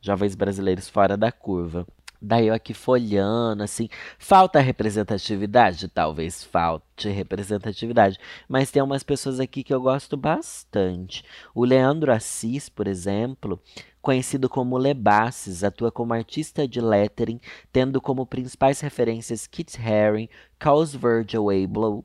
Jovens 0.00 0.34
brasileiros 0.34 0.88
fora 0.88 1.16
da 1.16 1.30
curva. 1.30 1.86
Daí 2.22 2.48
eu 2.48 2.54
aqui 2.54 2.74
folhando, 2.74 3.62
assim, 3.62 3.88
falta 4.18 4.60
representatividade? 4.60 5.88
Talvez 5.88 6.44
falte 6.44 7.08
representatividade, 7.08 8.18
mas 8.46 8.70
tem 8.70 8.82
umas 8.82 9.02
pessoas 9.02 9.40
aqui 9.40 9.62
que 9.62 9.72
eu 9.72 9.80
gosto 9.80 10.16
bastante. 10.16 11.24
O 11.54 11.64
Leandro 11.64 12.12
Assis, 12.12 12.68
por 12.68 12.86
exemplo, 12.86 13.58
conhecido 14.02 14.48
como 14.48 14.76
Lebasses, 14.76 15.64
atua 15.64 15.90
como 15.90 16.12
artista 16.12 16.68
de 16.68 16.80
lettering, 16.80 17.40
tendo 17.72 18.00
como 18.00 18.26
principais 18.26 18.80
referências 18.80 19.46
Kit 19.46 19.80
Haring, 19.80 20.28
Carlos 20.58 20.94
Virgil 20.94 21.48
Abloh, 21.50 22.04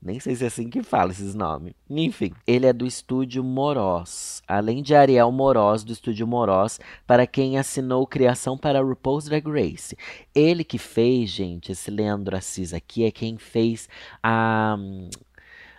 nem 0.00 0.20
sei 0.20 0.36
se 0.36 0.44
é 0.44 0.46
assim 0.46 0.70
que 0.70 0.82
fala 0.82 1.10
esses 1.10 1.34
nomes. 1.34 1.74
Enfim, 1.90 2.32
ele 2.46 2.66
é 2.66 2.72
do 2.72 2.86
estúdio 2.86 3.42
Moroz. 3.42 4.42
Além 4.46 4.80
de 4.80 4.94
Ariel 4.94 5.30
Moroz, 5.32 5.82
do 5.82 5.92
estúdio 5.92 6.26
Moroz, 6.26 6.78
para 7.06 7.26
quem 7.26 7.58
assinou 7.58 8.06
criação 8.06 8.56
para 8.56 8.80
RuPaul's 8.80 9.24
Drag 9.24 9.44
Race. 9.48 9.96
Ele 10.32 10.62
que 10.62 10.78
fez, 10.78 11.30
gente, 11.30 11.72
esse 11.72 11.90
Leandro 11.90 12.36
Assis 12.36 12.72
aqui, 12.72 13.04
é 13.04 13.10
quem 13.10 13.36
fez 13.38 13.88
a, 14.22 14.76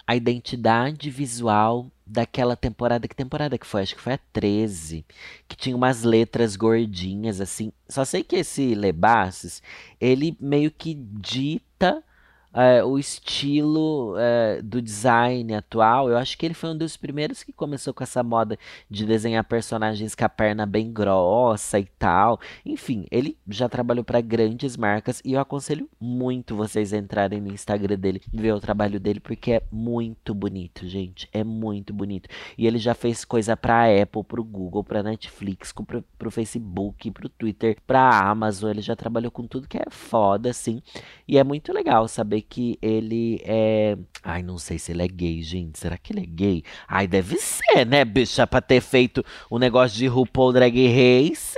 a 0.06 0.16
identidade 0.18 1.10
visual 1.10 1.90
daquela 2.06 2.58
temporada. 2.58 3.08
Que 3.08 3.16
temporada 3.16 3.58
que 3.58 3.66
foi? 3.66 3.84
Acho 3.84 3.96
que 3.96 4.02
foi 4.02 4.14
a 4.14 4.20
13. 4.34 5.06
Que 5.48 5.56
tinha 5.56 5.76
umas 5.76 6.04
letras 6.04 6.58
gordinhas, 6.58 7.40
assim. 7.40 7.72
Só 7.88 8.04
sei 8.04 8.24
que 8.24 8.36
esse 8.36 8.76
Lebasses, 8.76 9.64
ele 10.00 10.36
meio 10.42 10.72
que 10.72 10.94
dita 10.94 12.04
é, 12.53 12.84
o 12.84 12.98
estilo 12.98 14.15
é, 14.18 14.62
do 14.62 14.82
design 14.82 15.53
atual. 15.53 16.10
Eu 16.10 16.18
acho 16.18 16.38
que 16.38 16.46
ele 16.46 16.53
foi 16.53 16.72
um 16.72 16.77
dos 16.77 16.98
primeiros 16.98 17.44
que 17.44 17.53
começou 17.53 17.94
com 17.94 18.03
essa 18.03 18.24
moda 18.24 18.58
de 18.89 19.06
desenhar 19.06 19.44
personagens 19.44 20.15
com 20.15 20.25
a 20.25 20.29
perna 20.29 20.65
bem 20.65 20.91
grossa 20.91 21.79
e 21.79 21.86
tal. 21.86 22.39
Enfim, 22.65 23.06
ele 23.12 23.38
já 23.48 23.70
trabalhou 23.70 24.03
para 24.03 24.22
grandes 24.22 24.75
marcas 24.75 25.22
e 25.24 25.34
eu 25.34 25.39
aconselho 25.39 25.89
muito 26.00 26.56
vocês 26.56 26.94
entrarem 26.94 27.39
no 27.41 27.53
Instagram 27.53 27.98
dele, 27.98 28.22
ver 28.34 28.53
o 28.53 28.60
trabalho 28.60 29.00
dele, 29.00 29.20
porque 29.20 29.53
é 29.53 29.62
muito 29.72 30.34
bonito, 30.34 30.88
gente. 30.88 31.29
É 31.32 31.44
muito 31.44 31.94
bonito. 31.94 32.29
E 32.58 32.65
ele 32.65 32.77
já 32.77 32.94
fez 32.94 33.24
coisa 33.24 33.56
para 33.56 33.86
Apple, 34.01 34.24
para 34.24 34.41
o 34.41 34.44
Google, 34.44 34.84
para 34.84 35.03
Netflix, 35.03 35.74
para 36.18 36.27
o 36.27 36.32
Facebook, 36.32 37.12
para 37.12 37.25
o 37.25 37.29
Twitter, 37.29 37.77
para 37.86 38.29
Amazon. 38.29 38.72
Ele 38.72 38.82
já 38.82 38.96
trabalhou 38.96 39.32
com 39.32 39.46
tudo 39.46 39.68
que 39.68 39.77
é 39.77 39.89
foda, 39.89 40.50
assim. 40.50 40.82
E 41.27 41.38
é 41.38 41.44
muito 41.44 41.72
legal 41.72 42.08
saber 42.08 42.38
que 42.41 42.77
ele 42.81 43.41
é. 43.43 43.98
Ai, 44.24 44.43
não 44.43 44.58
sei 44.58 44.79
se 44.79 44.91
ele 44.91 45.03
é 45.03 45.08
gay, 45.08 45.41
gente. 45.41 45.79
Será 45.79 45.98
que 45.98 46.13
ele 46.13 46.22
é 46.22 46.25
gay? 46.25 46.63
Ai, 46.88 47.08
deve 47.08 47.38
ser, 47.38 47.86
né, 47.86 48.03
bicha? 48.05 48.46
Pra 48.48 48.62
ter 48.62 48.81
feito 48.81 49.24
o 49.50 49.55
um 49.55 49.60
negócio 49.60 49.98
de 49.98 50.08
RuPaul 50.08 50.53
Drag 50.53 50.75
Race. 50.88 51.58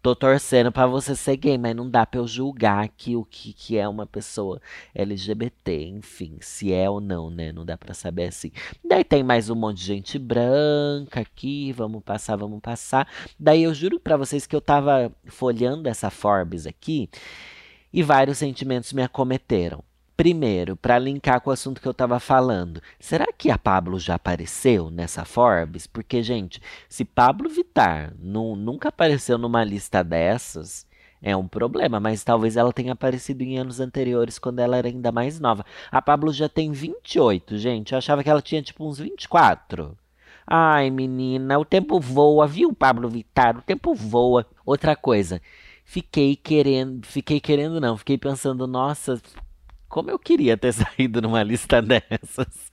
Tô 0.00 0.14
torcendo 0.14 0.70
para 0.70 0.86
você 0.86 1.16
ser 1.16 1.36
gay, 1.36 1.58
mas 1.58 1.74
não 1.74 1.90
dá 1.90 2.06
pra 2.06 2.20
eu 2.20 2.26
julgar 2.26 2.88
que 2.88 3.16
o 3.16 3.24
que, 3.24 3.52
que 3.52 3.76
é 3.76 3.88
uma 3.88 4.06
pessoa 4.06 4.60
LGBT, 4.94 5.86
enfim, 5.88 6.38
se 6.40 6.72
é 6.72 6.88
ou 6.88 7.00
não, 7.00 7.28
né? 7.28 7.50
Não 7.50 7.64
dá 7.64 7.76
pra 7.76 7.92
saber 7.92 8.28
assim. 8.28 8.52
Daí 8.84 9.02
tem 9.02 9.24
mais 9.24 9.50
um 9.50 9.56
monte 9.56 9.78
de 9.78 9.84
gente 9.84 10.16
branca 10.16 11.20
aqui, 11.20 11.72
vamos 11.72 12.02
passar, 12.04 12.36
vamos 12.36 12.60
passar. 12.60 13.08
Daí 13.38 13.64
eu 13.64 13.74
juro 13.74 13.98
para 13.98 14.16
vocês 14.16 14.46
que 14.46 14.54
eu 14.54 14.60
tava 14.60 15.12
folhando 15.26 15.88
essa 15.88 16.10
Forbes 16.10 16.64
aqui 16.64 17.10
e 17.92 18.02
vários 18.02 18.38
sentimentos 18.38 18.92
me 18.92 19.02
acometeram. 19.02 19.82
Primeiro, 20.18 20.74
para 20.74 20.98
linkar 20.98 21.40
com 21.40 21.48
o 21.48 21.52
assunto 21.52 21.80
que 21.80 21.86
eu 21.86 21.92
estava 21.92 22.18
falando, 22.18 22.82
será 22.98 23.26
que 23.32 23.52
a 23.52 23.56
Pablo 23.56 24.00
já 24.00 24.16
apareceu 24.16 24.90
nessa 24.90 25.24
Forbes? 25.24 25.86
Porque, 25.86 26.24
gente, 26.24 26.60
se 26.88 27.04
Pablo 27.04 27.48
Vittar 27.48 28.12
nunca 28.18 28.88
apareceu 28.88 29.38
numa 29.38 29.62
lista 29.62 30.02
dessas, 30.02 30.84
é 31.22 31.36
um 31.36 31.46
problema, 31.46 32.00
mas 32.00 32.24
talvez 32.24 32.56
ela 32.56 32.72
tenha 32.72 32.94
aparecido 32.94 33.44
em 33.44 33.58
anos 33.58 33.78
anteriores, 33.78 34.40
quando 34.40 34.58
ela 34.58 34.76
era 34.76 34.88
ainda 34.88 35.12
mais 35.12 35.38
nova. 35.38 35.64
A 35.88 36.02
Pablo 36.02 36.32
já 36.32 36.48
tem 36.48 36.72
28, 36.72 37.56
gente. 37.56 37.92
Eu 37.92 37.98
achava 37.98 38.24
que 38.24 38.28
ela 38.28 38.42
tinha 38.42 38.60
tipo 38.60 38.84
uns 38.88 38.98
24. 38.98 39.96
Ai, 40.44 40.90
menina, 40.90 41.60
o 41.60 41.64
tempo 41.64 42.00
voa, 42.00 42.44
viu, 42.44 42.74
Pablo 42.74 43.08
Vittar? 43.08 43.56
O 43.56 43.62
tempo 43.62 43.94
voa. 43.94 44.44
Outra 44.66 44.96
coisa, 44.96 45.40
fiquei 45.84 46.34
querendo, 46.34 47.06
fiquei 47.06 47.38
querendo 47.38 47.80
não, 47.80 47.96
fiquei 47.96 48.18
pensando, 48.18 48.66
nossa, 48.66 49.22
como 49.88 50.10
eu 50.10 50.18
queria 50.18 50.56
ter 50.56 50.72
saído 50.74 51.20
numa 51.22 51.42
lista 51.42 51.80
dessas. 51.82 52.68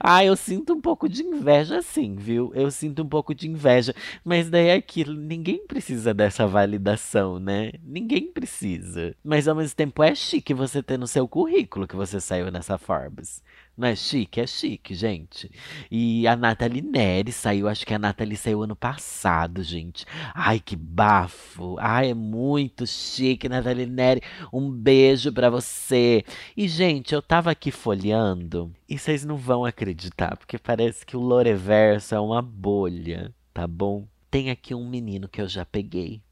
ah, 0.00 0.24
eu 0.24 0.36
sinto 0.36 0.74
um 0.74 0.80
pouco 0.80 1.08
de 1.08 1.22
inveja, 1.22 1.82
sim, 1.82 2.14
viu? 2.14 2.52
Eu 2.54 2.70
sinto 2.70 3.02
um 3.02 3.08
pouco 3.08 3.34
de 3.34 3.48
inveja. 3.48 3.94
Mas 4.24 4.48
daí 4.50 4.68
é 4.68 4.74
aquilo, 4.74 5.14
ninguém 5.14 5.66
precisa 5.66 6.14
dessa 6.14 6.46
validação, 6.46 7.38
né? 7.38 7.72
Ninguém 7.82 8.32
precisa. 8.32 9.14
Mas 9.24 9.48
ao 9.48 9.56
mesmo 9.56 9.76
tempo 9.76 10.02
é 10.02 10.14
chique 10.14 10.54
você 10.54 10.82
ter 10.82 10.98
no 10.98 11.06
seu 11.06 11.26
currículo 11.26 11.86
que 11.88 11.96
você 11.96 12.20
saiu 12.20 12.50
nessa 12.50 12.78
Forbes. 12.78 13.42
Não 13.76 13.88
é 13.88 13.96
chique? 13.96 14.40
É 14.40 14.46
chique, 14.46 14.94
gente. 14.94 15.50
E 15.90 16.28
a 16.28 16.36
Nathalie 16.36 16.80
Neri 16.80 17.32
saiu, 17.32 17.68
acho 17.68 17.84
que 17.84 17.92
a 17.92 17.98
Nathalie 17.98 18.36
saiu 18.36 18.62
ano 18.62 18.76
passado, 18.76 19.64
gente. 19.64 20.06
Ai, 20.32 20.60
que 20.60 20.76
bafo. 20.76 21.76
Ai, 21.80 22.10
é 22.10 22.14
muito 22.14 22.86
chique, 22.86 23.48
Nathalie 23.48 23.86
Neri. 23.86 24.22
Um 24.52 24.70
beijo 24.70 25.32
pra 25.32 25.50
você. 25.50 26.24
E, 26.56 26.68
gente, 26.68 27.14
eu 27.14 27.20
tava 27.20 27.50
aqui 27.50 27.72
folheando 27.72 28.72
e 28.88 28.96
vocês 28.96 29.24
não 29.24 29.36
vão 29.36 29.64
acreditar, 29.64 30.36
porque 30.36 30.56
parece 30.56 31.04
que 31.04 31.16
o 31.16 31.20
Loreverso 31.20 32.14
é 32.14 32.20
uma 32.20 32.40
bolha, 32.40 33.34
tá 33.52 33.66
bom? 33.66 34.06
Tem 34.30 34.50
aqui 34.50 34.72
um 34.72 34.88
menino 34.88 35.28
que 35.28 35.40
eu 35.40 35.48
já 35.48 35.64
peguei. 35.66 36.22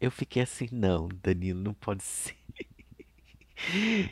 Eu 0.00 0.12
fiquei 0.12 0.42
assim, 0.42 0.68
não, 0.70 1.08
Danilo, 1.22 1.60
não 1.60 1.74
pode 1.74 2.04
ser. 2.04 2.36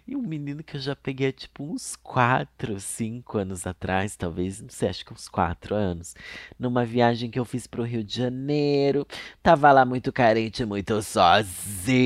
E 0.06 0.16
um 0.16 0.22
menino 0.22 0.62
que 0.62 0.76
eu 0.76 0.80
já 0.80 0.94
peguei 0.96 1.32
tipo 1.32 1.64
uns 1.64 1.96
4, 1.96 2.78
5 2.80 3.38
anos 3.38 3.66
atrás, 3.66 4.16
talvez, 4.16 4.60
não 4.60 4.68
sei, 4.68 4.88
acho 4.88 5.04
que 5.04 5.12
uns 5.12 5.28
4 5.28 5.74
anos. 5.74 6.14
Numa 6.58 6.84
viagem 6.84 7.30
que 7.30 7.38
eu 7.38 7.44
fiz 7.44 7.66
pro 7.66 7.82
Rio 7.84 8.02
de 8.02 8.16
Janeiro. 8.16 9.06
Tava 9.42 9.72
lá 9.72 9.84
muito 9.84 10.12
carente, 10.12 10.64
muito 10.64 11.00
sozinha 11.02 11.96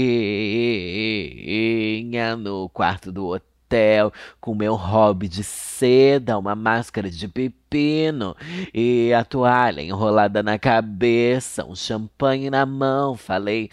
no 2.37 2.69
quarto 2.69 3.11
do 3.13 3.27
hotel 3.27 3.50
hotel 3.71 4.13
com 4.41 4.55
meu 4.55 4.75
hobby 4.75 5.29
de 5.29 5.45
seda, 5.45 6.37
uma 6.37 6.57
máscara 6.57 7.09
de 7.09 7.29
pepino 7.29 8.37
e 8.75 9.13
a 9.13 9.25
toalha 9.25 9.81
enrolada 9.81 10.43
na 10.43 10.59
cabeça, 10.59 11.65
um 11.65 11.77
champanhe 11.77 12.51
na 12.51 12.67
mão. 12.67 13.17
Falei, 13.17 13.71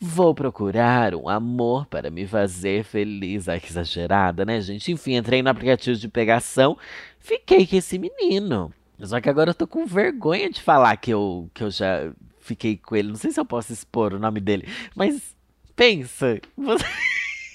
vou 0.00 0.34
procurar 0.34 1.14
um 1.14 1.28
amor 1.28 1.84
para 1.86 2.10
me 2.10 2.26
fazer 2.26 2.84
feliz. 2.84 3.48
Ai, 3.48 3.60
que 3.60 3.68
exagerada, 3.68 4.46
né, 4.46 4.60
gente? 4.62 4.90
Enfim, 4.90 5.16
entrei 5.16 5.42
no 5.42 5.50
aplicativo 5.50 5.98
de 5.98 6.08
pegação, 6.08 6.78
fiquei 7.20 7.66
com 7.66 7.76
esse 7.76 7.98
menino. 7.98 8.72
Só 9.00 9.20
que 9.20 9.28
agora 9.28 9.50
eu 9.50 9.54
tô 9.54 9.66
com 9.66 9.84
vergonha 9.84 10.48
de 10.48 10.62
falar 10.62 10.96
que 10.96 11.10
eu, 11.10 11.50
que 11.52 11.62
eu 11.62 11.70
já 11.70 12.10
fiquei 12.40 12.76
com 12.76 12.96
ele. 12.96 13.08
Não 13.08 13.16
sei 13.16 13.30
se 13.30 13.38
eu 13.38 13.44
posso 13.44 13.72
expor 13.72 14.14
o 14.14 14.18
nome 14.18 14.40
dele, 14.40 14.66
mas 14.94 15.36
pensa, 15.76 16.40
você. 16.56 16.84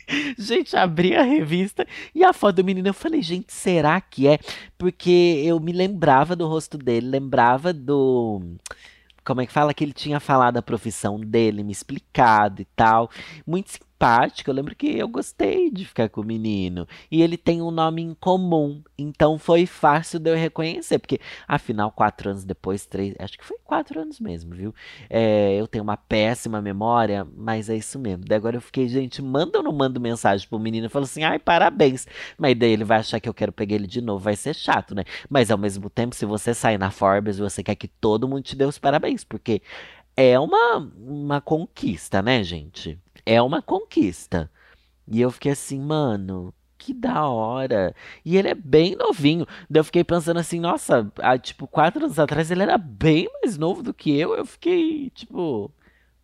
gente, 0.38 0.76
abri 0.76 1.16
a 1.16 1.24
revista 1.24 1.86
e 2.14 2.24
a 2.24 2.34
foto 2.34 2.58
do 2.58 2.64
menino, 2.64 2.88
eu 2.88 2.94
falei, 2.94 3.22
gente, 3.22 3.54
será 3.54 4.00
que 4.02 4.28
é? 4.28 4.40
Porque 4.78 5.44
eu 5.46 5.60
me 5.60 5.72
lembrava 5.72 6.36
do 6.36 6.48
rosto 6.48 6.78
dele, 6.78 7.08
lembrava 7.08 7.74
do 7.74 8.42
como 9.24 9.42
é 9.42 9.46
que 9.46 9.52
fala 9.52 9.74
que 9.74 9.84
ele 9.84 9.94
tinha 9.94 10.20
falado 10.20 10.58
a 10.58 10.62
profissão 10.62 11.20
dele, 11.20 11.64
me 11.64 11.72
explicado 11.72 12.62
e 12.64 12.66
tal. 12.76 13.12
Muito 13.46 13.80
simpático. 14.00 14.50
Eu 14.50 14.54
lembro 14.54 14.76
que 14.76 14.98
eu 14.98 15.08
gostei 15.08 15.70
de 15.70 15.86
ficar 15.86 16.10
com 16.10 16.22
o 16.22 16.24
menino. 16.24 16.88
E 17.12 17.22
ele 17.22 17.38
tem 17.38 17.62
um 17.62 17.70
nome 17.70 18.02
em 18.02 18.14
comum. 18.14 18.82
Então 18.98 19.38
foi 19.38 19.66
fácil 19.66 20.20
de 20.20 20.32
eu 20.32 20.36
reconhecer. 20.36 21.00
Porque, 21.00 21.20
afinal, 21.48 21.92
quatro 21.92 22.30
anos 22.30 22.46
depois, 22.46 22.86
três. 22.86 23.14
Acho 23.20 23.38
que 23.38 23.46
foi 23.46 23.58
quatro 23.64 24.00
anos 24.00 24.20
mesmo, 24.20 24.56
viu? 24.56 24.74
É, 25.10 25.56
eu 25.60 25.68
tenho 25.68 25.84
uma 25.84 25.98
péssima 25.98 26.62
memória, 26.62 27.28
mas 27.36 27.70
é 27.70 27.76
isso 27.76 28.00
mesmo. 28.00 28.24
Daí 28.26 28.38
agora 28.38 28.56
eu 28.58 28.62
fiquei, 28.62 28.88
gente, 28.88 29.22
manda 29.22 29.60
ou 29.60 29.64
não 29.64 29.74
mando 29.74 30.00
mensagem 30.00 30.48
pro 30.48 30.58
menino? 30.58 30.86
Eu 30.86 30.90
falo 30.90 31.04
assim, 31.04 31.24
ai, 31.24 31.38
parabéns. 31.38 32.08
Mas 32.38 32.58
daí 32.58 32.72
ele 32.72 32.86
vai 32.86 33.00
achar 33.00 33.20
que 33.20 33.28
eu 33.28 33.34
quero 33.34 33.52
pegar 33.52 33.76
ele 33.76 33.88
de 33.88 34.02
novo. 34.02 34.24
Vai 34.24 34.36
ser 34.36 34.56
chato, 34.56 34.96
né? 34.96 35.04
Mas 35.30 35.52
ao 35.52 35.58
mesmo 35.58 35.90
tempo, 35.90 36.16
se 36.16 36.26
você 36.26 36.54
sair 36.54 36.78
na 36.78 36.92
Forbes, 36.92 37.38
você 37.38 37.62
quer 37.62 37.76
que 37.76 37.88
todo 37.88 38.28
mundo 38.28 38.44
te 38.44 38.56
dê 38.56 38.66
os 38.66 38.80
parabéns. 38.80 39.24
Porque 39.24 39.62
é 40.22 40.40
uma, 40.40 40.78
uma 40.98 41.42
conquista, 41.42 42.22
né, 42.22 42.44
gente? 42.44 43.00
é 43.30 43.42
uma 43.42 43.62
conquista. 43.62 44.52
E 45.08 45.22
eu 45.22 45.32
fiquei 45.32 45.52
assim, 45.52 45.80
mano, 45.80 46.54
que 46.78 46.94
da 46.94 47.28
hora. 47.28 47.96
E 48.26 48.38
ele 48.38 48.48
é 48.50 48.56
bem 48.56 48.96
novinho. 48.96 49.46
Daí 49.70 49.82
eu 49.82 49.84
fiquei 49.84 50.04
pensando 50.04 50.40
assim, 50.40 50.60
nossa, 50.60 51.12
há, 51.20 51.38
tipo, 51.38 51.68
quatro 51.68 52.04
anos 52.04 52.18
atrás 52.20 52.50
ele 52.52 52.64
era 52.64 52.78
bem 52.78 53.30
mais 53.42 53.58
novo 53.58 53.84
do 53.84 53.94
que 53.94 54.18
eu. 54.18 54.34
Eu 54.36 54.46
fiquei, 54.46 55.10
tipo, 55.12 55.72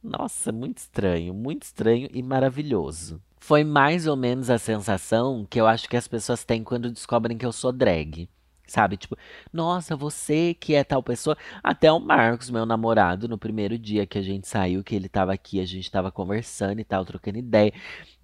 nossa, 0.04 0.52
muito 0.52 0.80
estranho, 0.80 1.34
muito 1.34 1.64
estranho 1.64 2.10
e 2.14 2.24
maravilhoso. 2.24 3.22
Foi 3.40 3.64
mais 3.64 4.08
ou 4.08 4.16
menos 4.16 4.50
a 4.50 4.58
sensação 4.58 5.46
que 5.48 5.60
eu 5.62 5.68
acho 5.68 5.88
que 5.88 5.98
as 5.98 6.08
pessoas 6.08 6.44
têm 6.44 6.64
quando 6.64 6.92
descobrem 6.92 7.38
que 7.38 7.46
eu 7.46 7.52
sou 7.52 7.72
drag. 7.72 8.28
Sabe? 8.68 8.98
Tipo, 8.98 9.18
nossa, 9.54 9.96
você 9.96 10.54
que 10.54 10.74
é 10.74 10.84
tal 10.84 11.04
pessoa. 11.04 11.38
Até 11.64 11.92
o 11.92 12.00
Marcos, 12.00 12.50
meu 12.50 12.66
namorado, 12.66 13.28
no 13.28 13.38
primeiro 13.38 13.78
dia 13.78 14.06
que 14.06 14.18
a 14.18 14.22
gente 14.22 14.48
saiu, 14.48 14.84
que 14.84 14.96
ele 14.96 15.08
tava 15.08 15.34
aqui, 15.34 15.60
a 15.60 15.66
gente 15.66 15.90
tava 15.92 16.12
conversando 16.12 16.80
e 16.80 16.84
tal, 16.84 17.06
trocando 17.06 17.38
ideia. 17.38 17.72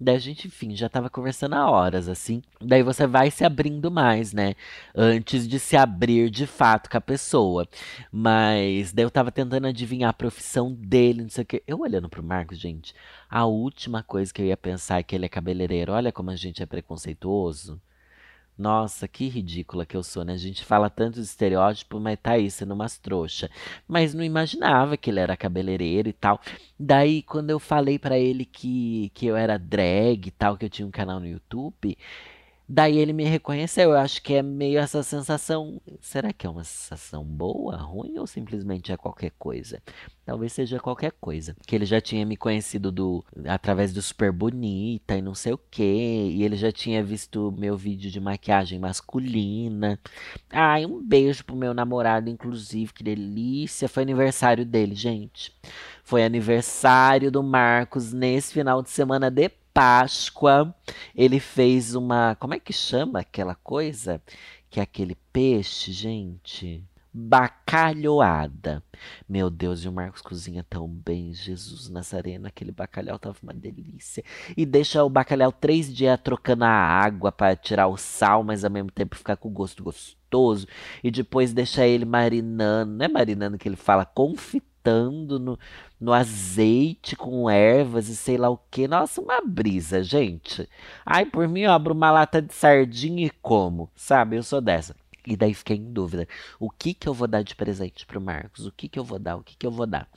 Daí 0.00 0.16
a 0.16 0.18
gente, 0.18 0.48
enfim, 0.48 0.74
já 0.74 0.88
tava 0.88 1.08
conversando 1.08 1.54
há 1.54 1.70
horas, 1.70 2.08
assim. 2.08 2.42
Daí 2.60 2.82
você 2.82 3.06
vai 3.06 3.30
se 3.30 3.44
abrindo 3.44 3.90
mais, 3.90 4.32
né? 4.32 4.54
Antes 4.94 5.46
de 5.46 5.58
se 5.58 5.76
abrir 5.76 6.28
de 6.30 6.46
fato 6.46 6.90
com 6.90 6.96
a 6.96 7.00
pessoa. 7.00 7.68
Mas 8.10 8.92
daí 8.92 9.04
eu 9.04 9.10
tava 9.10 9.30
tentando 9.30 9.66
adivinhar 9.66 10.10
a 10.10 10.12
profissão 10.12 10.72
dele, 10.72 11.22
não 11.22 11.30
sei 11.30 11.42
o 11.44 11.46
quê. 11.46 11.62
Eu 11.66 11.80
olhando 11.80 12.08
pro 12.08 12.22
Marcos, 12.22 12.58
gente, 12.58 12.94
a 13.30 13.46
última 13.46 14.02
coisa 14.02 14.32
que 14.32 14.42
eu 14.42 14.46
ia 14.46 14.56
pensar 14.56 14.98
é 14.98 15.02
que 15.02 15.14
ele 15.14 15.26
é 15.26 15.28
cabeleireiro. 15.28 15.92
Olha 15.92 16.12
como 16.12 16.30
a 16.30 16.36
gente 16.36 16.62
é 16.62 16.66
preconceituoso. 16.66 17.80
Nossa, 18.56 19.08
que 19.08 19.28
ridícula 19.28 19.84
que 19.86 19.96
eu 19.96 20.02
sou, 20.02 20.24
né? 20.24 20.34
A 20.34 20.36
gente 20.36 20.64
fala 20.64 20.90
tanto 20.90 21.14
de 21.14 21.22
estereótipo, 21.22 21.98
mas 21.98 22.18
tá 22.22 22.32
aí 22.32 22.50
sendo 22.50 22.74
umas 22.74 22.98
trouxa. 22.98 23.50
Mas 23.88 24.14
não 24.14 24.22
imaginava 24.22 24.96
que 24.96 25.10
ele 25.10 25.20
era 25.20 25.36
cabeleireiro 25.36 26.08
e 26.08 26.12
tal. 26.12 26.40
Daí, 26.78 27.22
quando 27.22 27.50
eu 27.50 27.58
falei 27.58 27.98
para 27.98 28.18
ele 28.18 28.44
que, 28.44 29.10
que 29.14 29.26
eu 29.26 29.36
era 29.36 29.58
drag 29.58 30.28
e 30.28 30.30
tal, 30.30 30.56
que 30.56 30.66
eu 30.66 30.70
tinha 30.70 30.86
um 30.86 30.90
canal 30.90 31.18
no 31.18 31.26
YouTube, 31.26 31.96
Daí 32.74 32.96
ele 32.96 33.12
me 33.12 33.24
reconheceu. 33.24 33.90
Eu 33.90 33.98
acho 33.98 34.22
que 34.22 34.32
é 34.32 34.42
meio 34.42 34.78
essa 34.78 35.02
sensação. 35.02 35.78
Será 36.00 36.32
que 36.32 36.46
é 36.46 36.50
uma 36.50 36.64
sensação 36.64 37.22
boa, 37.22 37.76
ruim 37.76 38.18
ou 38.18 38.26
simplesmente 38.26 38.90
é 38.90 38.96
qualquer 38.96 39.30
coisa? 39.38 39.78
Talvez 40.24 40.54
seja 40.54 40.80
qualquer 40.80 41.12
coisa. 41.20 41.54
Que 41.66 41.76
ele 41.76 41.84
já 41.84 42.00
tinha 42.00 42.24
me 42.24 42.34
conhecido 42.34 42.90
do 42.90 43.22
através 43.46 43.92
do 43.92 44.00
Super 44.00 44.32
Bonita 44.32 45.14
e 45.14 45.20
não 45.20 45.34
sei 45.34 45.52
o 45.52 45.58
que. 45.58 45.82
E 45.82 46.42
ele 46.42 46.56
já 46.56 46.72
tinha 46.72 47.04
visto 47.04 47.54
meu 47.58 47.76
vídeo 47.76 48.10
de 48.10 48.18
maquiagem 48.18 48.78
masculina. 48.78 50.00
Ai, 50.48 50.86
um 50.86 51.06
beijo 51.06 51.44
pro 51.44 51.54
meu 51.54 51.74
namorado, 51.74 52.30
inclusive. 52.30 52.94
Que 52.94 53.04
delícia. 53.04 53.86
Foi 53.86 54.02
aniversário 54.02 54.64
dele, 54.64 54.94
gente. 54.94 55.54
Foi 56.02 56.24
aniversário 56.24 57.30
do 57.30 57.42
Marcos 57.42 58.14
nesse 58.14 58.54
final 58.54 58.82
de 58.82 58.88
semana 58.88 59.30
depois 59.30 59.61
Páscoa, 59.72 60.74
ele 61.14 61.40
fez 61.40 61.94
uma. 61.94 62.36
Como 62.36 62.54
é 62.54 62.60
que 62.60 62.72
chama 62.72 63.20
aquela 63.20 63.54
coisa? 63.54 64.22
Que 64.70 64.80
é 64.80 64.82
aquele 64.82 65.16
peixe, 65.32 65.92
gente? 65.92 66.84
Bacalhoada. 67.14 68.82
Meu 69.28 69.50
Deus, 69.50 69.84
e 69.84 69.88
o 69.88 69.92
Marcos 69.92 70.22
cozinha 70.22 70.64
tão 70.68 70.88
bem. 70.88 71.34
Jesus 71.34 71.88
Nazareno, 71.88 72.46
aquele 72.46 72.72
bacalhau 72.72 73.18
tava 73.18 73.36
uma 73.42 73.52
delícia. 73.52 74.24
E 74.56 74.64
deixa 74.64 75.04
o 75.04 75.10
bacalhau 75.10 75.52
três 75.52 75.94
dias 75.94 76.18
trocando 76.22 76.64
a 76.64 76.70
água 76.70 77.30
para 77.30 77.54
tirar 77.56 77.88
o 77.88 77.96
sal, 77.96 78.42
mas 78.42 78.64
ao 78.64 78.70
mesmo 78.70 78.90
tempo 78.90 79.16
ficar 79.16 79.36
com 79.36 79.50
gosto 79.50 79.82
gostoso. 79.82 80.66
E 81.04 81.10
depois 81.10 81.52
deixa 81.52 81.86
ele 81.86 82.04
marinando. 82.04 82.92
Não 82.92 83.04
é 83.04 83.08
marinando 83.08 83.58
que 83.58 83.68
ele 83.68 83.76
fala, 83.76 84.06
confitando 84.06 84.71
fritando 84.82 85.38
no, 85.38 85.58
no 86.00 86.12
azeite 86.12 87.14
com 87.14 87.48
ervas 87.48 88.08
e 88.08 88.16
sei 88.16 88.36
lá 88.36 88.50
o 88.50 88.58
que. 88.70 88.88
Nossa, 88.88 89.20
uma 89.20 89.40
brisa, 89.40 90.02
gente. 90.02 90.68
Ai, 91.06 91.24
por 91.24 91.48
mim, 91.48 91.60
eu 91.60 91.72
abro 91.72 91.94
uma 91.94 92.10
lata 92.10 92.42
de 92.42 92.52
sardinha 92.52 93.26
e 93.26 93.30
como, 93.30 93.88
sabe? 93.94 94.36
Eu 94.36 94.42
sou 94.42 94.60
dessa. 94.60 94.94
E 95.24 95.36
daí 95.36 95.54
fiquei 95.54 95.76
em 95.76 95.92
dúvida. 95.92 96.26
O 96.58 96.68
que 96.68 96.92
que 96.92 97.08
eu 97.08 97.14
vou 97.14 97.28
dar 97.28 97.42
de 97.42 97.54
presente 97.54 98.04
pro 98.04 98.20
Marcos? 98.20 98.66
O 98.66 98.72
que 98.72 98.88
que 98.88 98.98
eu 98.98 99.04
vou 99.04 99.20
dar? 99.20 99.36
O 99.36 99.44
que 99.44 99.56
que 99.56 99.64
eu 99.64 99.70
vou 99.70 99.86
dar? 99.86 100.08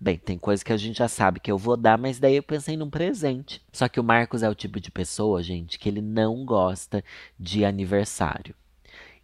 Bem, 0.00 0.16
tem 0.16 0.38
coisa 0.38 0.64
que 0.64 0.72
a 0.72 0.76
gente 0.76 0.98
já 0.98 1.08
sabe 1.08 1.40
que 1.40 1.50
eu 1.50 1.58
vou 1.58 1.76
dar, 1.76 1.98
mas 1.98 2.20
daí 2.20 2.36
eu 2.36 2.44
pensei 2.44 2.76
num 2.76 2.88
presente. 2.88 3.60
Só 3.72 3.88
que 3.88 3.98
o 3.98 4.04
Marcos 4.04 4.40
é 4.40 4.48
o 4.48 4.54
tipo 4.54 4.78
de 4.78 4.92
pessoa, 4.92 5.42
gente, 5.42 5.80
que 5.80 5.88
ele 5.88 6.00
não 6.00 6.44
gosta 6.44 7.02
de 7.36 7.64
aniversário. 7.64 8.54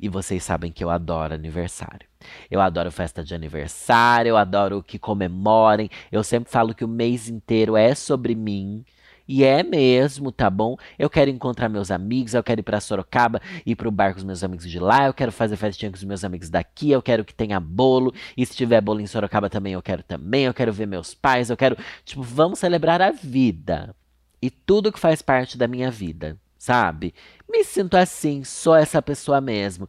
E 0.00 0.08
vocês 0.08 0.44
sabem 0.44 0.70
que 0.70 0.84
eu 0.84 0.90
adoro 0.90 1.34
aniversário. 1.34 2.06
Eu 2.50 2.60
adoro 2.60 2.90
festa 2.90 3.22
de 3.24 3.34
aniversário, 3.34 4.30
eu 4.30 4.36
adoro 4.36 4.82
que 4.82 4.98
comemorem. 4.98 5.90
Eu 6.10 6.22
sempre 6.22 6.50
falo 6.50 6.74
que 6.74 6.84
o 6.84 6.88
mês 6.88 7.28
inteiro 7.28 7.76
é 7.76 7.94
sobre 7.94 8.34
mim. 8.34 8.84
E 9.28 9.44
é 9.44 9.62
mesmo, 9.62 10.32
tá 10.32 10.48
bom? 10.48 10.76
Eu 10.98 11.10
quero 11.10 11.30
encontrar 11.30 11.68
meus 11.68 11.90
amigos, 11.90 12.32
eu 12.32 12.42
quero 12.42 12.60
ir 12.60 12.62
pra 12.62 12.80
Sorocaba, 12.80 13.42
ir 13.66 13.76
pro 13.76 13.90
bar 13.90 14.12
com 14.14 14.18
os 14.18 14.24
meus 14.24 14.42
amigos 14.42 14.68
de 14.70 14.78
lá, 14.78 15.06
eu 15.06 15.12
quero 15.12 15.30
fazer 15.30 15.56
festinha 15.56 15.90
com 15.90 15.98
os 15.98 16.04
meus 16.04 16.24
amigos 16.24 16.48
daqui, 16.48 16.90
eu 16.90 17.02
quero 17.02 17.22
que 17.26 17.34
tenha 17.34 17.60
bolo, 17.60 18.14
e 18.34 18.46
se 18.46 18.56
tiver 18.56 18.80
bolo 18.80 19.00
em 19.00 19.06
Sorocaba 19.06 19.50
também 19.50 19.74
eu 19.74 19.82
quero 19.82 20.02
também, 20.02 20.44
eu 20.44 20.54
quero 20.54 20.72
ver 20.72 20.86
meus 20.86 21.12
pais, 21.12 21.50
eu 21.50 21.58
quero, 21.58 21.76
tipo, 22.06 22.22
vamos 22.22 22.58
celebrar 22.58 23.02
a 23.02 23.10
vida. 23.10 23.94
E 24.40 24.48
tudo 24.50 24.90
que 24.90 24.98
faz 24.98 25.20
parte 25.20 25.58
da 25.58 25.68
minha 25.68 25.90
vida 25.90 26.38
sabe? 26.58 27.14
Me 27.48 27.64
sinto 27.64 27.96
assim, 27.96 28.44
sou 28.44 28.74
essa 28.74 29.00
pessoa 29.00 29.40
mesmo. 29.40 29.88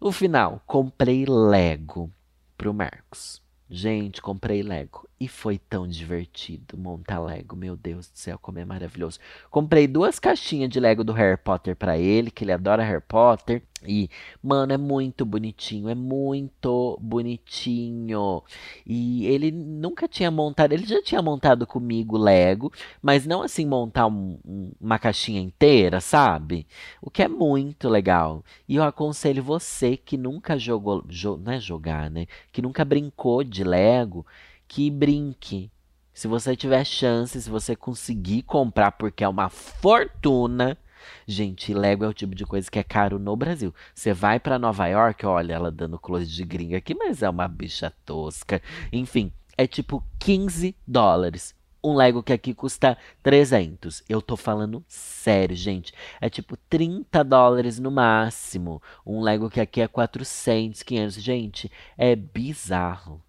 No 0.00 0.12
final, 0.12 0.62
comprei 0.66 1.26
Lego 1.26 2.10
pro 2.56 2.72
Marcos. 2.72 3.42
Gente, 3.68 4.22
comprei 4.22 4.62
Lego. 4.62 5.08
E 5.22 5.28
foi 5.28 5.56
tão 5.56 5.86
divertido 5.86 6.76
montar 6.76 7.20
Lego. 7.20 7.54
Meu 7.54 7.76
Deus 7.76 8.08
do 8.08 8.18
céu, 8.18 8.36
como 8.42 8.58
é 8.58 8.64
maravilhoso. 8.64 9.20
Comprei 9.52 9.86
duas 9.86 10.18
caixinhas 10.18 10.68
de 10.68 10.80
Lego 10.80 11.04
do 11.04 11.12
Harry 11.12 11.36
Potter 11.36 11.76
para 11.76 11.96
ele, 11.96 12.28
que 12.28 12.42
ele 12.42 12.50
adora 12.50 12.82
Harry 12.82 13.00
Potter. 13.06 13.62
E, 13.86 14.10
mano, 14.42 14.72
é 14.72 14.76
muito 14.76 15.24
bonitinho, 15.24 15.88
é 15.88 15.94
muito 15.94 16.98
bonitinho. 17.00 18.42
E 18.84 19.24
ele 19.26 19.52
nunca 19.52 20.08
tinha 20.08 20.28
montado, 20.28 20.72
ele 20.72 20.86
já 20.86 21.00
tinha 21.00 21.22
montado 21.22 21.68
comigo 21.68 22.18
Lego, 22.18 22.72
mas 23.00 23.24
não 23.24 23.42
assim 23.42 23.64
montar 23.64 24.08
um, 24.08 24.40
um, 24.44 24.72
uma 24.80 24.98
caixinha 24.98 25.40
inteira, 25.40 26.00
sabe? 26.00 26.66
O 27.00 27.08
que 27.10 27.22
é 27.22 27.28
muito 27.28 27.88
legal. 27.88 28.44
E 28.68 28.74
eu 28.74 28.82
aconselho 28.82 29.40
você 29.40 29.96
que 29.96 30.16
nunca 30.16 30.58
jogou, 30.58 31.04
jo, 31.08 31.36
não 31.36 31.52
é 31.52 31.60
jogar, 31.60 32.10
né? 32.10 32.26
Que 32.50 32.60
nunca 32.60 32.84
brincou 32.84 33.44
de 33.44 33.62
Lego, 33.62 34.26
que 34.72 34.90
brinque. 34.90 35.70
Se 36.14 36.26
você 36.26 36.56
tiver 36.56 36.82
chance, 36.84 37.42
se 37.42 37.50
você 37.50 37.76
conseguir 37.76 38.40
comprar, 38.42 38.92
porque 38.92 39.22
é 39.22 39.28
uma 39.28 39.50
fortuna 39.50 40.78
Gente, 41.26 41.74
Lego 41.74 42.04
é 42.04 42.08
o 42.08 42.14
tipo 42.14 42.32
de 42.32 42.46
coisa 42.46 42.70
que 42.70 42.78
é 42.78 42.82
caro 42.84 43.18
no 43.18 43.34
Brasil. 43.34 43.74
Você 43.92 44.12
vai 44.12 44.38
para 44.38 44.58
Nova 44.58 44.86
York, 44.86 45.26
olha 45.26 45.52
ela 45.52 45.70
dando 45.70 45.98
close 45.98 46.26
de 46.26 46.44
gringa 46.44 46.78
aqui, 46.78 46.94
mas 46.94 47.24
é 47.24 47.28
uma 47.28 47.48
bicha 47.48 47.92
tosca. 48.06 48.62
Enfim, 48.92 49.32
é 49.58 49.66
tipo 49.66 50.02
15 50.20 50.76
dólares. 50.86 51.56
Um 51.82 51.96
Lego 51.96 52.22
que 52.22 52.32
aqui 52.32 52.54
custa 52.54 52.96
300. 53.20 54.04
Eu 54.08 54.22
tô 54.22 54.36
falando 54.36 54.84
sério, 54.86 55.56
gente. 55.56 55.92
É 56.20 56.30
tipo 56.30 56.56
30 56.56 57.24
dólares 57.24 57.80
no 57.80 57.90
máximo. 57.90 58.80
Um 59.04 59.20
Lego 59.20 59.50
que 59.50 59.60
aqui 59.60 59.80
é 59.80 59.88
400, 59.88 60.84
500. 60.84 61.14
Gente, 61.16 61.72
é 61.98 62.14
bizarro 62.14 63.20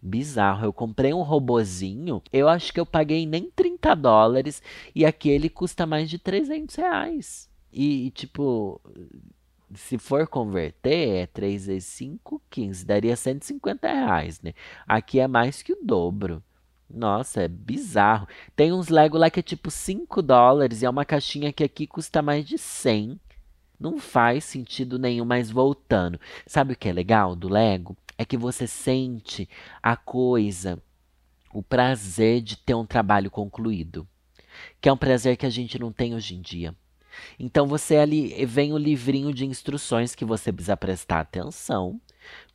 bizarro. 0.00 0.64
Eu 0.64 0.72
comprei 0.72 1.12
um 1.12 1.22
robozinho, 1.22 2.22
eu 2.32 2.48
acho 2.48 2.72
que 2.72 2.80
eu 2.80 2.86
paguei 2.86 3.26
nem 3.26 3.50
30 3.50 3.94
dólares 3.94 4.62
e 4.94 5.04
aquele 5.04 5.48
custa 5.48 5.86
mais 5.86 6.08
de 6.08 6.18
300 6.18 6.76
reais. 6.76 7.48
E, 7.72 8.06
e 8.06 8.10
tipo, 8.10 8.80
se 9.74 9.98
for 9.98 10.26
converter, 10.26 11.22
é 11.22 11.26
3 11.26 11.66
vezes 11.66 11.88
5, 11.88 12.40
15, 12.50 12.86
daria 12.86 13.16
150 13.16 13.86
reais, 13.86 14.40
né? 14.40 14.54
Aqui 14.86 15.20
é 15.20 15.28
mais 15.28 15.62
que 15.62 15.72
o 15.72 15.78
dobro. 15.82 16.42
Nossa, 16.88 17.42
é 17.42 17.48
bizarro. 17.48 18.26
Tem 18.56 18.72
uns 18.72 18.88
Lego 18.88 19.18
lá 19.18 19.28
que 19.28 19.40
é 19.40 19.42
tipo 19.42 19.70
5 19.70 20.22
dólares 20.22 20.80
e 20.80 20.86
é 20.86 20.90
uma 20.90 21.04
caixinha 21.04 21.52
que 21.52 21.62
aqui 21.62 21.86
custa 21.86 22.22
mais 22.22 22.46
de 22.46 22.56
100. 22.56 23.20
Não 23.78 23.98
faz 23.98 24.44
sentido 24.44 24.98
nenhum, 24.98 25.24
mas 25.24 25.50
voltando. 25.50 26.18
Sabe 26.46 26.72
o 26.72 26.76
que 26.76 26.88
é 26.88 26.92
legal 26.92 27.36
do 27.36 27.48
Lego? 27.48 27.96
É 28.18 28.24
que 28.24 28.36
você 28.36 28.66
sente 28.66 29.48
a 29.82 29.96
coisa, 29.96 30.82
o 31.54 31.62
prazer 31.62 32.42
de 32.42 32.56
ter 32.56 32.74
um 32.74 32.84
trabalho 32.84 33.30
concluído. 33.30 34.06
Que 34.80 34.88
é 34.88 34.92
um 34.92 34.96
prazer 34.96 35.36
que 35.36 35.46
a 35.46 35.50
gente 35.50 35.78
não 35.78 35.92
tem 35.92 36.14
hoje 36.14 36.34
em 36.34 36.40
dia. 36.42 36.74
Então 37.38 37.66
você 37.66 37.96
ali 37.96 38.44
vem 38.46 38.72
o 38.72 38.78
livrinho 38.78 39.32
de 39.32 39.46
instruções 39.46 40.14
que 40.14 40.24
você 40.24 40.52
precisa 40.52 40.76
prestar 40.76 41.20
atenção 41.20 42.00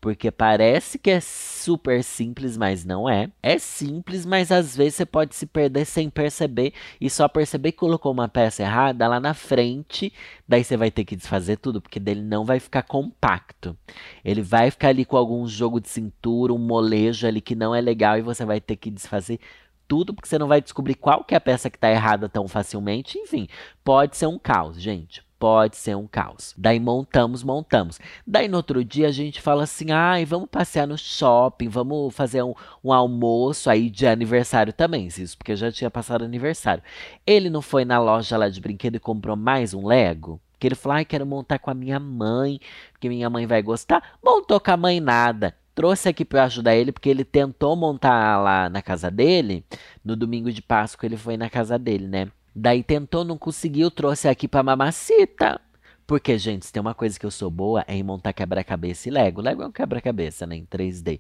porque 0.04 0.30
parece 0.30 1.00
que 1.00 1.10
é 1.10 1.22
super 1.22 2.04
simples, 2.04 2.58
mas 2.58 2.84
não 2.84 3.10
é. 3.10 3.32
É 3.42 3.58
simples, 3.58 4.26
mas 4.26 4.52
às 4.52 4.76
vezes 4.76 4.96
você 4.96 5.06
pode 5.06 5.34
se 5.34 5.46
perder 5.46 5.86
sem 5.86 6.10
perceber 6.10 6.74
e 7.00 7.10
só 7.10 7.28
perceber 7.30 7.72
que 7.72 7.78
colocou 7.78 8.12
uma 8.12 8.28
peça 8.28 8.64
errada 8.64 9.08
lá 9.08 9.18
na 9.18 9.34
frente. 9.34 10.12
Daí 10.46 10.62
você 10.62 10.76
vai 10.76 10.92
ter 10.92 11.06
que 11.06 11.16
desfazer 11.16 11.56
tudo, 11.58 11.82
porque 11.82 12.02
dele 12.02 12.22
não 12.22 12.44
vai 12.44 12.60
ficar 12.60 12.84
compacto. 12.84 13.78
Ele 14.26 14.42
vai 14.42 14.70
ficar 14.72 14.90
ali 14.90 15.06
com 15.06 15.16
algum 15.16 15.48
jogo 15.48 15.80
de 15.80 15.88
cintura, 15.88 16.54
um 16.54 16.58
molejo 16.58 17.26
ali 17.26 17.40
que 17.40 17.56
não 17.56 17.74
é 17.74 17.80
legal 17.80 18.18
e 18.18 18.22
você 18.22 18.44
vai 18.44 18.60
ter 18.60 18.76
que 18.76 18.92
desfazer 18.92 19.40
tudo, 19.88 20.14
porque 20.14 20.28
você 20.28 20.38
não 20.38 20.48
vai 20.48 20.62
descobrir 20.62 20.96
qual 20.96 21.24
que 21.24 21.34
é 21.34 21.38
a 21.38 21.42
peça 21.42 21.70
que 21.70 21.78
está 21.78 21.90
errada 21.90 22.30
tão 22.30 22.48
facilmente. 22.48 23.18
Enfim, 23.18 23.48
pode 23.84 24.18
ser 24.18 24.28
um 24.28 24.40
caos, 24.40 24.82
gente 24.82 25.24
pode 25.44 25.76
ser 25.76 25.98
um 25.98 26.08
caos. 26.08 26.54
Daí 26.58 26.80
montamos, 26.80 27.44
montamos. 27.44 28.00
Daí 28.26 28.48
no 28.48 28.56
outro 28.56 28.82
dia 28.82 29.10
a 29.10 29.12
gente 29.12 29.42
fala 29.42 29.64
assim: 29.64 29.92
ai, 29.92 30.24
vamos 30.24 30.48
passear 30.50 30.88
no 30.88 30.98
shopping, 30.98 31.68
vamos 31.68 32.16
fazer 32.16 32.42
um, 32.44 32.54
um 32.82 32.94
almoço 32.94 33.70
aí 33.70 33.90
de 33.90 34.08
aniversário 34.08 34.72
também, 34.72 35.06
isso, 35.06 35.38
porque 35.38 35.54
já 35.54 35.70
tinha 35.70 35.92
passado 35.92 36.24
aniversário. 36.24 36.82
Ele 37.28 37.50
não 37.50 37.62
foi 37.62 37.84
na 37.84 38.00
loja 38.00 38.38
lá 38.38 38.48
de 38.48 38.62
brinquedo 38.62 38.96
e 38.96 39.00
comprou 39.02 39.36
mais 39.36 39.74
um 39.74 39.86
Lego? 39.86 40.40
Que 40.58 40.68
ele 40.68 40.76
falou: 40.76 40.96
ai, 40.96 41.04
quero 41.04 41.26
montar 41.26 41.60
com 41.60 41.70
a 41.70 41.74
minha 41.74 42.00
mãe, 42.00 42.62
porque 42.94 43.10
minha 43.10 43.30
mãe 43.30 43.46
vai 43.46 43.62
gostar. 43.62 44.02
Montou 44.24 44.62
com 44.62 44.72
a 44.72 44.78
mãe 44.78 45.02
nada 45.02 45.54
trouxe 45.76 46.10
aqui 46.10 46.26
para 46.26 46.46
ajudar 46.46 46.76
ele, 46.76 46.92
porque 46.92 47.10
ele 47.10 47.24
tentou 47.24 47.76
montar 47.76 48.42
lá 48.42 48.70
na 48.70 48.82
casa 48.82 49.10
dele. 49.12 49.66
No 50.04 50.16
domingo 50.16 50.52
de 50.52 50.62
Páscoa 50.62 51.06
ele 51.08 51.18
foi 51.18 51.38
na 51.38 51.50
casa 51.50 51.78
dele, 51.78 52.08
né? 52.08 52.32
Daí 52.56 52.84
tentou, 52.84 53.24
não 53.24 53.38
conseguiu, 53.38 53.90
trouxe 53.90 54.28
aqui 54.28 54.48
pra 54.48 54.64
mamacita. 54.64 55.60
Porque, 56.06 56.38
gente, 56.38 56.66
se 56.66 56.72
tem 56.74 56.82
uma 56.82 56.94
coisa 56.94 57.20
que 57.20 57.26
eu 57.26 57.32
sou 57.32 57.50
boa 57.50 57.84
é 57.88 57.96
em 57.96 58.04
montar 58.04 58.34
quebra-cabeça 58.34 59.08
e 59.08 59.12
Lego. 59.12 59.42
Lego 59.42 59.64
é 59.64 59.68
um 59.68 59.72
quebra-cabeça, 59.72 60.46
né? 60.46 60.56
Em 60.58 60.66
3D. 60.66 61.20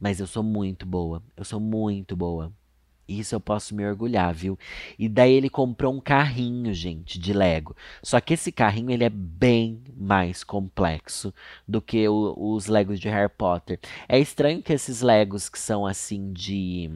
Mas 0.00 0.20
eu 0.20 0.26
sou 0.26 0.42
muito 0.42 0.86
boa. 0.86 1.22
Eu 1.36 1.44
sou 1.44 1.60
muito 1.60 2.16
boa. 2.16 2.52
Isso 3.08 3.34
eu 3.34 3.40
posso 3.40 3.74
me 3.74 3.86
orgulhar, 3.86 4.32
viu? 4.32 4.58
E 4.98 5.08
daí 5.08 5.32
ele 5.32 5.50
comprou 5.50 5.92
um 5.92 6.00
carrinho, 6.00 6.72
gente, 6.72 7.18
de 7.18 7.32
Lego. 7.32 7.76
Só 8.02 8.20
que 8.20 8.34
esse 8.34 8.52
carrinho 8.52 8.90
ele 8.90 9.04
é 9.04 9.10
bem 9.10 9.82
mais 9.96 10.44
complexo 10.44 11.34
do 11.66 11.80
que 11.80 12.08
o, 12.08 12.34
os 12.36 12.66
Legos 12.66 13.00
de 13.00 13.08
Harry 13.08 13.32
Potter. 13.36 13.78
É 14.08 14.18
estranho 14.18 14.62
que 14.62 14.72
esses 14.72 15.02
Legos 15.02 15.48
que 15.48 15.58
são 15.58 15.86
assim 15.86 16.32
de 16.32 16.90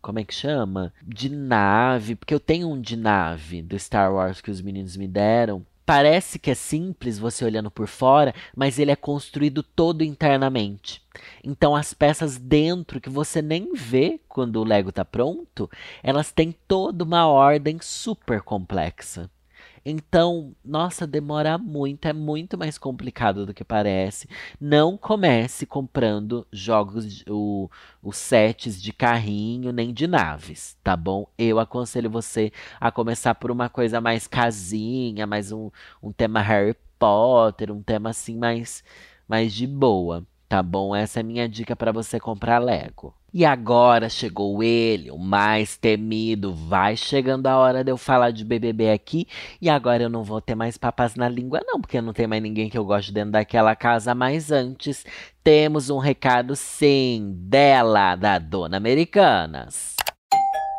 como 0.00 0.18
é 0.18 0.24
que 0.24 0.34
chama? 0.34 0.92
De 1.02 1.28
nave, 1.28 2.14
porque 2.14 2.32
eu 2.32 2.40
tenho 2.40 2.70
um 2.70 2.80
de 2.80 2.96
nave 2.96 3.60
do 3.60 3.78
Star 3.78 4.12
Wars 4.12 4.40
que 4.40 4.50
os 4.50 4.60
meninos 4.60 4.96
me 4.96 5.08
deram. 5.08 5.66
Parece 5.88 6.38
que 6.38 6.50
é 6.50 6.54
simples 6.54 7.18
você 7.18 7.46
olhando 7.46 7.70
por 7.70 7.86
fora, 7.86 8.34
mas 8.54 8.78
ele 8.78 8.90
é 8.90 8.94
construído 8.94 9.62
todo 9.62 10.04
internamente. 10.04 11.02
Então 11.42 11.74
as 11.74 11.94
peças 11.94 12.36
dentro 12.36 13.00
que 13.00 13.08
você 13.08 13.40
nem 13.40 13.72
vê 13.72 14.20
quando 14.28 14.56
o 14.56 14.64
Lego 14.64 14.90
está 14.90 15.02
pronto, 15.02 15.70
elas 16.02 16.30
têm 16.30 16.52
toda 16.52 17.02
uma 17.02 17.26
ordem 17.26 17.78
super 17.80 18.42
complexa. 18.42 19.30
Então, 19.84 20.54
nossa, 20.64 21.06
demora 21.06 21.58
muito, 21.58 22.06
é 22.06 22.12
muito 22.12 22.56
mais 22.58 22.78
complicado 22.78 23.46
do 23.46 23.54
que 23.54 23.64
parece. 23.64 24.28
Não 24.60 24.96
comece 24.96 25.66
comprando 25.66 26.46
jogos, 26.52 27.24
o, 27.28 27.70
os 28.02 28.16
sets 28.16 28.80
de 28.80 28.92
carrinho 28.92 29.72
nem 29.72 29.92
de 29.92 30.06
naves, 30.06 30.76
tá 30.82 30.96
bom? 30.96 31.26
Eu 31.38 31.58
aconselho 31.58 32.10
você 32.10 32.52
a 32.80 32.90
começar 32.90 33.34
por 33.34 33.50
uma 33.50 33.68
coisa 33.68 34.00
mais 34.00 34.26
casinha, 34.26 35.26
mais 35.26 35.52
um, 35.52 35.70
um 36.02 36.12
tema 36.12 36.40
Harry 36.40 36.76
Potter, 36.98 37.70
um 37.72 37.82
tema 37.82 38.10
assim 38.10 38.36
mais, 38.36 38.82
mais 39.28 39.52
de 39.54 39.66
boa, 39.66 40.26
tá 40.48 40.62
bom? 40.62 40.96
Essa 40.96 41.20
é 41.20 41.22
a 41.22 41.24
minha 41.24 41.48
dica 41.48 41.76
para 41.76 41.92
você 41.92 42.18
comprar 42.18 42.58
Lego. 42.58 43.14
E 43.32 43.44
agora 43.44 44.08
chegou 44.08 44.62
ele, 44.62 45.10
o 45.10 45.18
mais 45.18 45.76
temido. 45.76 46.54
Vai 46.54 46.96
chegando 46.96 47.46
a 47.46 47.58
hora 47.58 47.84
de 47.84 47.90
eu 47.90 47.98
falar 47.98 48.30
de 48.30 48.42
BBB 48.42 48.90
aqui. 48.90 49.28
E 49.60 49.68
agora 49.68 50.04
eu 50.04 50.08
não 50.08 50.24
vou 50.24 50.40
ter 50.40 50.54
mais 50.54 50.78
papas 50.78 51.14
na 51.14 51.28
língua, 51.28 51.60
não, 51.66 51.78
porque 51.78 52.00
não 52.00 52.14
tem 52.14 52.26
mais 52.26 52.42
ninguém 52.42 52.70
que 52.70 52.78
eu 52.78 52.84
gosto 52.84 53.12
dentro 53.12 53.32
daquela 53.32 53.76
casa. 53.76 54.14
Mas 54.14 54.50
antes, 54.50 55.04
temos 55.44 55.90
um 55.90 55.98
recado, 55.98 56.56
sim, 56.56 57.34
dela, 57.36 58.16
da 58.16 58.38
Dona 58.38 58.78
Americanas. 58.78 59.94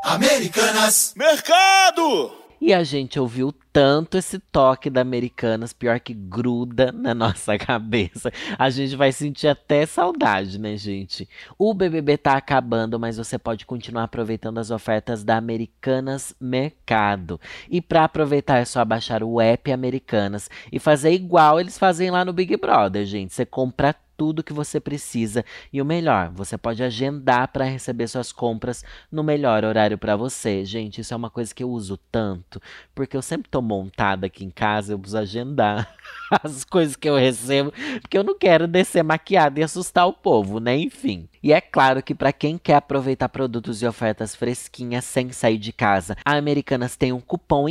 Americanas! 0.04 1.14
Mercado! 1.16 2.39
E 2.62 2.74
a 2.74 2.84
gente 2.84 3.20
ouviu 3.20 3.54
tanto 3.72 4.18
esse 4.18 4.38
toque 4.38 4.90
da 4.90 5.02
Americanas, 5.02 5.72
pior 5.72 6.00
que 6.00 6.14
gruda 6.14 6.92
na 6.92 7.14
nossa 7.14 7.56
cabeça. 7.60 8.32
A 8.58 8.70
gente 8.70 8.96
vai 8.96 9.12
sentir 9.12 9.48
até 9.48 9.86
saudade, 9.86 10.60
né, 10.60 10.76
gente? 10.76 11.28
O 11.58 11.74
BBB 11.74 12.18
tá 12.18 12.34
acabando, 12.34 13.00
mas 13.00 13.18
você 13.18 13.38
pode 13.38 13.66
continuar 13.66 14.04
aproveitando 14.04 14.58
as 14.58 14.72
ofertas 14.72 15.24
da 15.24 15.38
Americanas 15.38 16.36
Mercado. 16.40 17.40
E 17.70 17.82
para 17.82 18.04
aproveitar 18.04 18.58
é 18.58 18.66
só 18.66 18.84
baixar 18.84 19.24
o 19.24 19.40
app 19.40 19.72
Americanas 19.72 20.50
e 20.72 20.80
fazer 20.80 21.12
igual 21.12 21.60
eles 21.60 21.78
fazem 21.78 22.12
lá 22.12 22.26
no 22.26 22.34
Big 22.34 22.58
Brother, 22.58 23.06
gente. 23.06 23.34
Você 23.34 23.46
compra 23.46 23.96
tudo 24.20 24.44
que 24.44 24.52
você 24.52 24.82
precisa 24.82 25.46
e 25.72 25.82
o 25.82 25.86
melhor, 25.86 26.30
você 26.30 26.58
pode 26.58 26.84
agendar 26.84 27.48
para 27.54 27.64
receber 27.64 28.06
suas 28.06 28.34
compras 28.34 28.84
no 29.10 29.24
melhor 29.24 29.64
horário 29.64 29.98
para 29.98 30.18
você. 30.18 30.66
Gente, 30.66 31.00
isso 31.00 31.14
é 31.14 31.18
uma 31.18 31.30
coisa 31.30 31.56
que 31.56 31.64
eu 31.64 31.70
uso 31.70 31.96
tanto, 32.12 32.62
porque 32.94 33.16
eu 33.16 33.22
sempre 33.22 33.50
tô 33.50 33.62
montada 33.62 34.28
aqui 34.28 34.44
em 34.44 34.50
casa, 34.50 34.92
eu 34.92 35.00
preciso 35.00 35.18
agendar 35.18 35.96
as 36.44 36.66
coisas 36.66 36.98
que 36.98 37.08
eu 37.08 37.16
recebo, 37.16 37.72
porque 38.02 38.18
eu 38.18 38.24
não 38.26 38.38
quero 38.38 38.68
descer 38.68 39.04
maquiada 39.04 39.62
e 39.62 39.64
assustar 39.64 40.06
o 40.06 40.12
povo, 40.12 40.60
né? 40.60 40.76
Enfim. 40.76 41.30
E 41.42 41.54
é 41.54 41.62
claro 41.62 42.04
que 42.04 42.14
para 42.14 42.34
quem 42.34 42.58
quer 42.58 42.76
aproveitar 42.76 43.30
produtos 43.30 43.82
e 43.82 43.88
ofertas 43.88 44.36
fresquinhas 44.36 45.06
sem 45.06 45.32
sair 45.32 45.58
de 45.58 45.72
casa, 45.72 46.18
a 46.26 46.36
Americanas 46.36 46.98
tem 46.98 47.14
um 47.14 47.22
cupom 47.22 47.70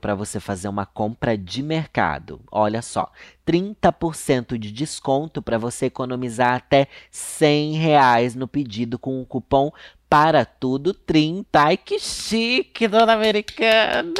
para 0.00 0.16
você 0.16 0.40
fazer 0.40 0.66
uma 0.66 0.84
compra 0.84 1.38
de 1.38 1.62
mercado. 1.62 2.40
Olha 2.50 2.82
só, 2.82 3.12
30% 3.46 4.58
de 4.58 4.72
desconto 4.72 5.40
para 5.40 5.58
você 5.58 5.86
economizar 5.86 6.56
até 6.56 6.88
100 7.08 7.74
reais 7.74 8.34
no 8.34 8.48
pedido 8.48 8.98
com 8.98 9.22
o 9.22 9.24
cupom 9.24 9.70
para 10.14 10.44
tudo 10.44 10.94
30. 10.94 11.60
Ai, 11.60 11.76
que 11.76 11.98
chique, 11.98 12.86
dona 12.86 13.14
Americana. 13.14 14.14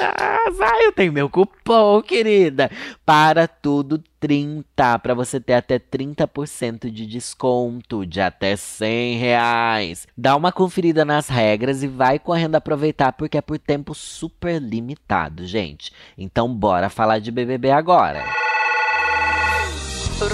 Ai, 0.61 0.87
eu 0.87 0.93
tenho 0.93 1.13
meu 1.13 1.31
cupom, 1.31 2.03
querida. 2.03 2.69
Para 3.07 3.47
tudo 3.47 4.03
30. 4.19 4.99
Para 4.99 5.15
você 5.15 5.39
ter 5.39 5.53
até 5.53 5.79
30% 5.79 6.91
de 6.91 7.07
desconto, 7.07 8.05
de 8.05 8.21
até 8.21 8.57
100 8.57 9.19
reais. 9.19 10.09
Dá 10.19 10.35
uma 10.35 10.51
conferida 10.51 11.05
nas 11.05 11.29
regras 11.29 11.85
e 11.85 11.87
vai 11.87 12.19
correndo 12.19 12.57
aproveitar, 12.57 13.13
porque 13.13 13.39
é 13.39 13.41
por 13.41 13.61
tempo 13.61 13.95
super 13.95 14.61
limitado, 14.61 15.47
gente. 15.47 15.93
Então, 16.19 16.53
bora 16.53 16.91
falar 16.91 17.21
de 17.21 17.31
BBB 17.31 17.71
agora. 17.71 18.25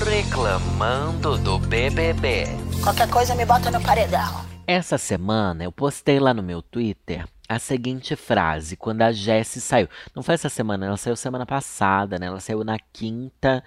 Reclamando 0.07 1.37
do 1.37 1.59
BBB. 1.59 2.47
Qualquer 2.83 3.11
coisa 3.11 3.35
me 3.35 3.45
bota 3.45 3.71
no 3.71 3.81
paredão. 3.83 4.50
Essa 4.73 4.97
semana 4.97 5.65
eu 5.65 5.73
postei 5.73 6.21
lá 6.21 6.33
no 6.33 6.45
meu 6.45 6.63
Twitter 6.63 7.27
a 7.49 7.59
seguinte 7.59 8.15
frase, 8.15 8.77
quando 8.77 9.03
a 9.03 9.11
Jessie 9.11 9.61
saiu. 9.61 9.89
Não 10.15 10.23
foi 10.23 10.35
essa 10.35 10.49
semana, 10.49 10.87
ela 10.87 10.97
saiu 10.97 11.17
semana 11.17 11.45
passada, 11.45 12.21
né? 12.21 12.27
Ela 12.27 12.39
saiu 12.39 12.63
na 12.63 12.79
quinta. 12.79 13.65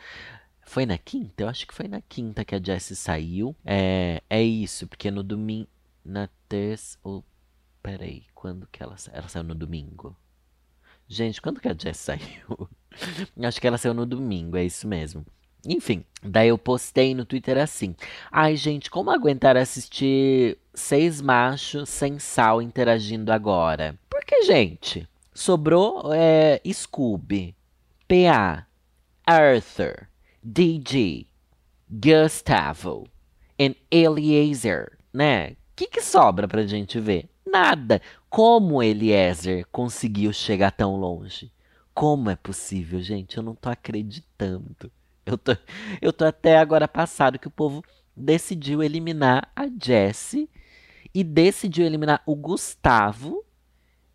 Foi 0.61 0.85
na 0.85 0.97
quinta? 0.97 1.43
Eu 1.43 1.49
acho 1.49 1.67
que 1.67 1.73
foi 1.73 1.89
na 1.89 1.99
quinta 1.99 2.45
que 2.45 2.55
a 2.55 2.63
Jessie 2.63 2.95
saiu. 2.95 3.53
É, 3.65 4.21
é 4.29 4.41
isso, 4.41 4.87
porque 4.87 5.11
no 5.11 5.23
domingo. 5.23 5.67
Na 6.05 6.29
terça. 6.47 6.97
Oh, 7.03 7.21
peraí, 7.81 8.23
quando 8.33 8.65
que 8.71 8.81
ela 8.81 8.95
saiu? 8.95 9.17
Ela 9.17 9.27
saiu 9.27 9.43
no 9.43 9.55
domingo. 9.55 10.15
Gente, 11.05 11.41
quando 11.41 11.59
que 11.59 11.67
a 11.67 11.73
Jessie 11.73 12.15
saiu? 12.17 12.69
acho 13.45 13.59
que 13.59 13.67
ela 13.67 13.77
saiu 13.77 13.93
no 13.93 14.05
domingo, 14.05 14.55
é 14.55 14.63
isso 14.63 14.87
mesmo. 14.87 15.25
Enfim, 15.65 16.03
daí 16.21 16.49
eu 16.49 16.57
postei 16.57 17.15
no 17.15 17.25
Twitter 17.25 17.57
assim. 17.57 17.95
Ai, 18.31 18.55
gente, 18.55 18.91
como 18.91 19.11
aguentar 19.11 19.55
assistir 19.55 20.57
seis 20.73 21.21
machos 21.21 21.87
sem 21.89 22.19
sal 22.19 22.61
interagindo 22.61 23.31
agora? 23.31 23.97
Porque, 24.09 24.43
gente, 24.43 25.07
sobrou 25.33 26.13
é, 26.13 26.61
Scooby, 26.71 27.55
PA, 28.07 28.67
Arthur, 29.25 30.07
DG, 30.43 31.25
Gustavo 31.89 33.07
e 33.57 33.75
Eliezer, 33.89 34.97
né? 35.13 35.51
O 35.51 35.55
que, 35.75 35.87
que 35.87 36.01
sobra 36.01 36.47
pra 36.47 36.67
gente 36.67 36.99
ver? 36.99 37.29
Nada. 37.45 38.01
Como 38.29 38.83
Eliezer 38.83 39.65
conseguiu 39.71 40.33
chegar 40.33 40.71
tão 40.71 40.97
longe? 40.97 41.51
Como 41.93 42.29
é 42.29 42.35
possível, 42.35 42.99
gente? 42.99 43.37
Eu 43.37 43.43
não 43.43 43.55
tô 43.55 43.69
acreditando. 43.69 44.91
Eu 45.25 45.37
tô, 45.37 45.55
eu 46.01 46.11
tô 46.11 46.25
até 46.25 46.57
agora 46.57 46.87
passado 46.87 47.39
que 47.39 47.47
o 47.47 47.51
povo 47.51 47.83
decidiu 48.15 48.83
eliminar 48.83 49.49
a 49.55 49.67
Jessie 49.81 50.49
e 51.13 51.23
decidiu 51.23 51.85
eliminar 51.85 52.21
o 52.25 52.35
Gustavo 52.35 53.43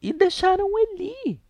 e 0.03 0.13
deixaram 0.13 0.67
o 0.67 0.79
Eli. 0.79 1.41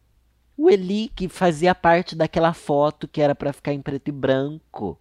O 0.56 0.70
Eli 0.70 1.08
que 1.08 1.28
fazia 1.28 1.74
parte 1.74 2.16
daquela 2.16 2.52
foto 2.52 3.08
que 3.08 3.20
era 3.20 3.34
para 3.34 3.52
ficar 3.52 3.72
em 3.72 3.82
preto 3.82 4.08
e 4.08 4.12
branco. 4.12 4.98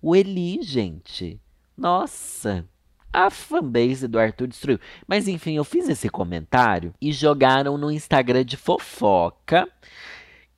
O 0.00 0.14
Eli, 0.14 0.62
gente. 0.62 1.40
Nossa, 1.76 2.68
a 3.12 3.30
fanbase 3.30 4.06
do 4.06 4.18
Arthur 4.18 4.48
destruiu. 4.48 4.78
Mas 5.06 5.28
enfim, 5.28 5.56
eu 5.56 5.64
fiz 5.64 5.88
esse 5.88 6.08
comentário 6.08 6.92
e 7.00 7.12
jogaram 7.12 7.78
no 7.78 7.90
Instagram 7.90 8.44
de 8.44 8.56
fofoca 8.56 9.68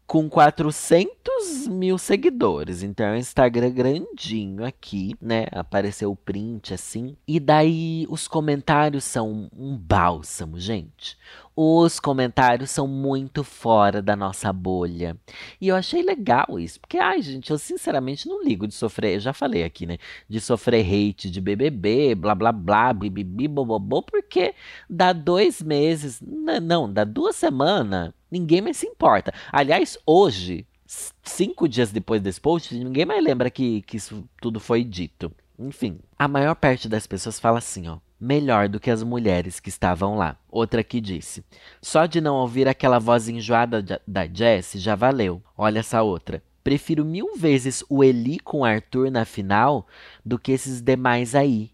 com 0.06 0.28
400 0.28 1.66
mil 1.68 1.98
seguidores. 1.98 2.82
Então 2.82 3.06
é 3.06 3.12
um 3.12 3.16
Instagram 3.16 3.70
grandinho 3.70 4.64
aqui, 4.64 5.14
né? 5.20 5.46
Apareceu 5.52 6.12
o 6.12 6.16
print 6.16 6.72
assim. 6.72 7.16
E 7.26 7.40
daí 7.40 8.06
os 8.08 8.28
comentários 8.28 9.04
são 9.04 9.48
um 9.56 9.76
bálsamo, 9.76 10.58
gente. 10.58 11.18
Os 11.58 11.98
comentários 11.98 12.70
são 12.70 12.86
muito 12.86 13.42
fora 13.42 14.02
da 14.02 14.14
nossa 14.14 14.52
bolha. 14.52 15.16
E 15.58 15.68
eu 15.68 15.76
achei 15.76 16.02
legal 16.02 16.60
isso, 16.60 16.78
porque, 16.78 16.98
ai, 16.98 17.22
gente, 17.22 17.50
eu 17.50 17.56
sinceramente 17.56 18.28
não 18.28 18.44
ligo 18.44 18.68
de 18.68 18.74
sofrer, 18.74 19.14
eu 19.14 19.20
já 19.20 19.32
falei 19.32 19.64
aqui, 19.64 19.86
né? 19.86 19.96
De 20.28 20.38
sofrer 20.38 20.84
hate 20.84 21.30
de 21.30 21.40
BBB, 21.40 22.14
blá 22.14 22.34
blá 22.34 22.52
blá, 22.52 22.92
bibibi, 22.92 23.48
bobobô, 23.48 24.02
porque 24.02 24.54
dá 24.88 25.14
dois 25.14 25.62
meses, 25.62 26.20
não, 26.20 26.92
dá 26.92 27.04
duas 27.04 27.36
semanas, 27.36 28.12
ninguém 28.30 28.60
mais 28.60 28.76
se 28.76 28.86
importa. 28.86 29.32
Aliás, 29.50 29.96
hoje, 30.04 30.66
cinco 31.22 31.66
dias 31.66 31.90
depois 31.90 32.20
desse 32.20 32.40
post, 32.40 32.74
ninguém 32.74 33.06
mais 33.06 33.24
lembra 33.24 33.48
que, 33.50 33.80
que 33.80 33.96
isso 33.96 34.28
tudo 34.42 34.60
foi 34.60 34.84
dito. 34.84 35.32
Enfim, 35.58 36.00
a 36.18 36.28
maior 36.28 36.54
parte 36.54 36.86
das 36.86 37.06
pessoas 37.06 37.40
fala 37.40 37.58
assim, 37.58 37.88
ó 37.88 37.96
melhor 38.20 38.68
do 38.68 38.80
que 38.80 38.90
as 38.90 39.02
mulheres 39.02 39.60
que 39.60 39.68
estavam 39.68 40.16
lá. 40.16 40.36
Outra 40.50 40.82
que 40.82 41.00
disse: 41.00 41.44
Só 41.80 42.06
de 42.06 42.20
não 42.20 42.36
ouvir 42.36 42.68
aquela 42.68 42.98
voz 42.98 43.28
enjoada 43.28 43.82
da 44.06 44.26
Jessie 44.26 44.80
já 44.80 44.94
valeu. 44.94 45.42
Olha 45.56 45.80
essa 45.80 46.02
outra. 46.02 46.42
Prefiro 46.64 47.04
mil 47.04 47.36
vezes 47.36 47.84
o 47.88 48.02
Eli 48.02 48.40
com 48.40 48.64
Arthur 48.64 49.10
na 49.10 49.24
final 49.24 49.86
do 50.24 50.38
que 50.38 50.50
esses 50.50 50.80
demais 50.80 51.34
aí. 51.34 51.70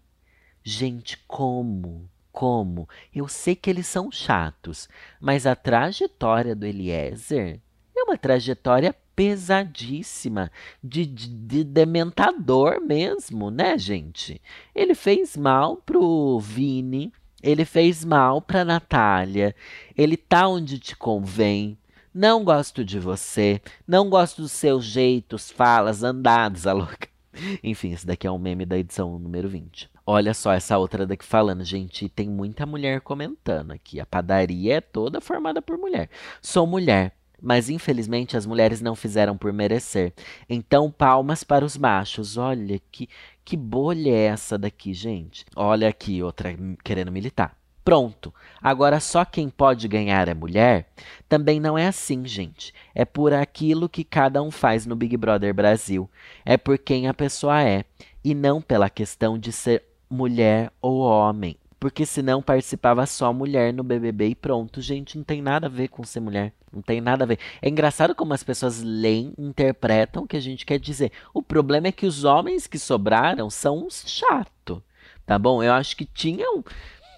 Gente, 0.63 1.17
como? 1.27 2.09
Como? 2.31 2.87
Eu 3.13 3.27
sei 3.27 3.55
que 3.55 3.69
eles 3.69 3.87
são 3.87 4.11
chatos, 4.11 4.87
mas 5.19 5.45
a 5.45 5.55
trajetória 5.55 6.55
do 6.55 6.65
Eliezer 6.65 7.59
é 7.95 8.03
uma 8.03 8.17
trajetória 8.17 8.95
pesadíssima, 9.15 10.51
de, 10.83 11.05
de, 11.05 11.27
de, 11.27 11.63
dementador 11.63 12.81
mesmo, 12.81 13.49
né, 13.51 13.77
gente? 13.77 14.41
Ele 14.73 14.95
fez 14.95 15.37
mal 15.37 15.77
pro 15.77 16.39
Vini, 16.39 17.11
ele 17.41 17.65
fez 17.65 18.03
mal 18.03 18.41
pra 18.41 18.65
Natália, 18.65 19.55
ele 19.97 20.17
tá 20.17 20.47
onde 20.47 20.79
te 20.79 20.95
convém. 20.95 21.77
Não 22.13 22.43
gosto 22.43 22.85
de 22.85 22.99
você, 22.99 23.59
não 23.87 24.09
gosto 24.09 24.43
dos 24.43 24.51
seus 24.51 24.85
jeitos, 24.85 25.49
falas, 25.49 26.03
andados, 26.03 26.67
a 26.67 26.73
louca. 26.73 27.07
Enfim, 27.63 27.91
esse 27.91 28.05
daqui 28.05 28.27
é 28.27 28.31
um 28.31 28.37
meme 28.37 28.65
da 28.65 28.77
edição 28.77 29.17
número 29.17 29.49
20. 29.49 29.89
Olha 30.05 30.33
só 30.33 30.51
essa 30.51 30.77
outra 30.77 31.07
daqui 31.07 31.23
falando, 31.23 31.63
gente, 31.63 32.09
tem 32.09 32.29
muita 32.29 32.65
mulher 32.65 33.01
comentando 33.01 33.71
aqui. 33.71 33.99
A 33.99 34.05
padaria 34.05 34.75
é 34.75 34.81
toda 34.81 35.21
formada 35.21 35.61
por 35.61 35.77
mulher. 35.77 36.09
Sou 36.41 36.67
mulher, 36.67 37.15
mas 37.43 37.69
infelizmente 37.69 38.37
as 38.37 38.45
mulheres 38.45 38.79
não 38.79 38.95
fizeram 38.95 39.37
por 39.37 39.51
merecer. 39.51 40.13
Então, 40.49 40.89
palmas 40.89 41.43
para 41.43 41.65
os 41.65 41.77
machos. 41.77 42.37
Olha 42.37 42.79
que, 42.89 43.09
que 43.43 43.57
bolha 43.57 44.09
é 44.09 44.23
essa 44.27 44.57
daqui, 44.57 44.93
gente. 44.93 45.45
Olha 45.53 45.89
aqui, 45.89 46.23
outra 46.23 46.55
querendo 46.83 47.11
militar. 47.11 47.57
Pronto. 47.83 48.33
Agora 48.61 49.01
só 49.01 49.25
quem 49.25 49.49
pode 49.49 49.89
ganhar 49.89 50.29
é 50.29 50.33
mulher? 50.33 50.89
Também 51.27 51.59
não 51.59 51.77
é 51.77 51.87
assim, 51.87 52.25
gente. 52.25 52.73
É 52.95 53.03
por 53.03 53.33
aquilo 53.33 53.89
que 53.89 54.05
cada 54.05 54.41
um 54.41 54.49
faz 54.49 54.85
no 54.85 54.95
Big 54.95 55.17
Brother 55.17 55.53
Brasil. 55.53 56.09
É 56.45 56.55
por 56.55 56.77
quem 56.77 57.09
a 57.09 57.13
pessoa 57.13 57.61
é. 57.61 57.83
E 58.23 58.33
não 58.33 58.61
pela 58.61 58.89
questão 58.89 59.37
de 59.37 59.51
ser 59.51 59.83
mulher 60.09 60.71
ou 60.81 61.01
homem 61.01 61.57
porque 61.83 62.05
senão 62.05 62.41
participava 62.41 63.05
só 63.05 63.33
mulher 63.33 63.73
no 63.73 63.83
BBB 63.83 64.27
e 64.27 64.35
pronto. 64.35 64.79
Gente, 64.79 65.17
não 65.17 65.23
tem 65.25 65.41
nada 65.41 65.67
a 65.67 65.69
ver 65.69 65.89
com 65.89 66.01
ser 66.05 66.21
mulher. 66.21 66.53
Não 66.71 66.81
tem 66.81 67.01
nada 67.01 67.25
a 67.25 67.27
ver. 67.27 67.37
É 67.61 67.67
engraçado 67.67 68.15
como 68.15 68.33
as 68.33 68.41
pessoas 68.41 68.81
leem, 68.81 69.33
interpretam 69.37 70.23
o 70.23 70.25
que 70.25 70.37
a 70.37 70.39
gente 70.39 70.65
quer 70.65 70.79
dizer. 70.79 71.11
O 71.33 71.41
problema 71.41 71.87
é 71.87 71.91
que 71.91 72.05
os 72.05 72.23
homens 72.23 72.67
que 72.67 72.79
sobraram 72.79 73.49
são 73.49 73.85
uns 73.85 74.05
chato, 74.07 74.81
tá 75.25 75.37
bom? 75.37 75.61
Eu 75.61 75.73
acho 75.73 75.97
que 75.97 76.05
tinham, 76.05 76.63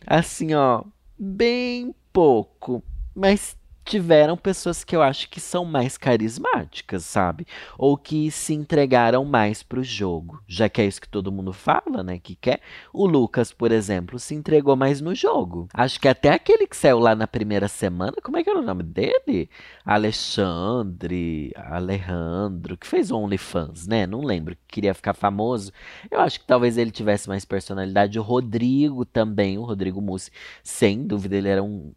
assim, 0.04 0.56
ó, 0.56 0.84
bem 1.16 1.94
pouco, 2.12 2.84
mas 3.14 3.56
tiveram 3.86 4.36
pessoas 4.36 4.84
que 4.84 4.96
eu 4.96 5.02
acho 5.02 5.30
que 5.30 5.40
são 5.40 5.64
mais 5.64 5.98
carismáticas, 5.98 7.06
sabe? 7.06 7.46
Ou 7.78 7.96
que 7.96 8.32
se 8.32 8.54
entregaram 8.54 9.24
mais 9.24 9.62
pro 9.62 9.84
jogo, 9.84 10.42
já 10.48 10.68
que 10.68 10.82
é 10.82 10.86
isso 10.86 11.00
que 11.00 11.08
todo 11.08 11.32
mundo 11.32 11.54
fala, 11.54 12.04
né? 12.04 12.20
Que 12.20 12.36
quer. 12.36 12.60
O 12.92 13.06
Lucas, 13.06 13.54
por 13.54 13.72
exemplo, 13.72 14.18
se 14.18 14.34
entregou 14.34 14.76
mais 14.76 15.00
no 15.02 15.14
jogo. 15.14 15.68
Acho 15.74 16.00
que 16.00 16.08
até 16.08 16.30
aquele 16.30 16.66
que 16.66 16.76
saiu 16.76 17.00
lá 17.00 17.16
na 17.16 17.28
primeira 17.28 17.68
semana, 17.68 18.18
como 18.24 18.38
é 18.38 18.44
que 18.44 18.50
era 18.50 18.60
o 18.60 18.64
nome 18.64 18.84
dele? 18.84 19.50
Alexandre, 19.86 21.52
Alejandro, 21.56 22.78
que 22.78 22.88
fez 22.88 23.12
OnlyFans, 23.12 23.88
né? 23.88 24.08
Não 24.08 24.22
lembro, 24.22 24.58
queria 24.68 24.94
ficar 24.96 25.14
famoso. 25.14 25.72
Eu 26.10 26.20
acho 26.20 26.40
que 26.40 26.48
talvez 26.48 26.78
ele 26.78 26.92
tivesse 26.92 27.28
mais 27.30 27.46
personalidade. 27.46 28.18
O 28.18 28.24
Rodrigo 28.24 29.06
também, 29.06 29.58
o 29.60 29.64
Rodrigo 29.64 30.02
Mussi, 30.02 30.32
sem 30.64 31.06
dúvida, 31.06 31.36
ele 31.36 31.50
era 31.50 31.64
um 31.64 31.94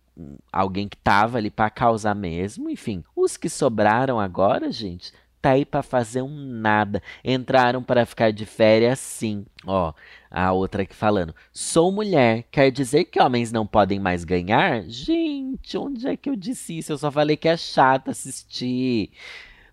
alguém 0.53 0.89
que 0.89 0.97
tava 0.97 1.39
ali 1.39 1.51
para 1.51 1.71
causar 1.71 2.15
mesmo, 2.15 2.69
enfim. 2.69 3.05
Os 3.15 3.37
que 3.37 3.49
sobraram 3.49 4.19
agora, 4.19 4.71
gente, 4.71 5.13
tá 5.41 5.51
aí 5.51 5.65
para 5.65 5.83
fazer 5.83 6.23
um 6.23 6.29
nada. 6.29 7.03
Entraram 7.25 7.83
para 7.83 8.07
ficar 8.07 8.33
de 8.33 8.45
férias 8.45 8.99
sim. 8.99 9.47
Ó, 9.67 9.93
a 10.31 10.53
outra 10.53 10.83
aqui 10.83 10.95
falando: 10.95 11.35
"Sou 11.53 11.93
mulher, 11.93 12.45
quer 12.51 12.71
dizer 12.71 13.05
que 13.05 13.21
homens 13.21 13.53
não 13.53 13.67
podem 13.67 13.99
mais 14.01 14.25
ganhar?" 14.25 14.83
Gente, 14.89 15.77
onde 15.79 16.07
é 16.09 16.17
que 16.17 16.29
eu 16.29 16.37
disse 16.37 16.79
isso? 16.79 16.93
Eu 16.93 16.99
só 16.99 17.11
falei 17.11 17.37
que 17.37 17.49
é 17.49 17.57
chato 17.57 18.11
assistir. 18.11 19.11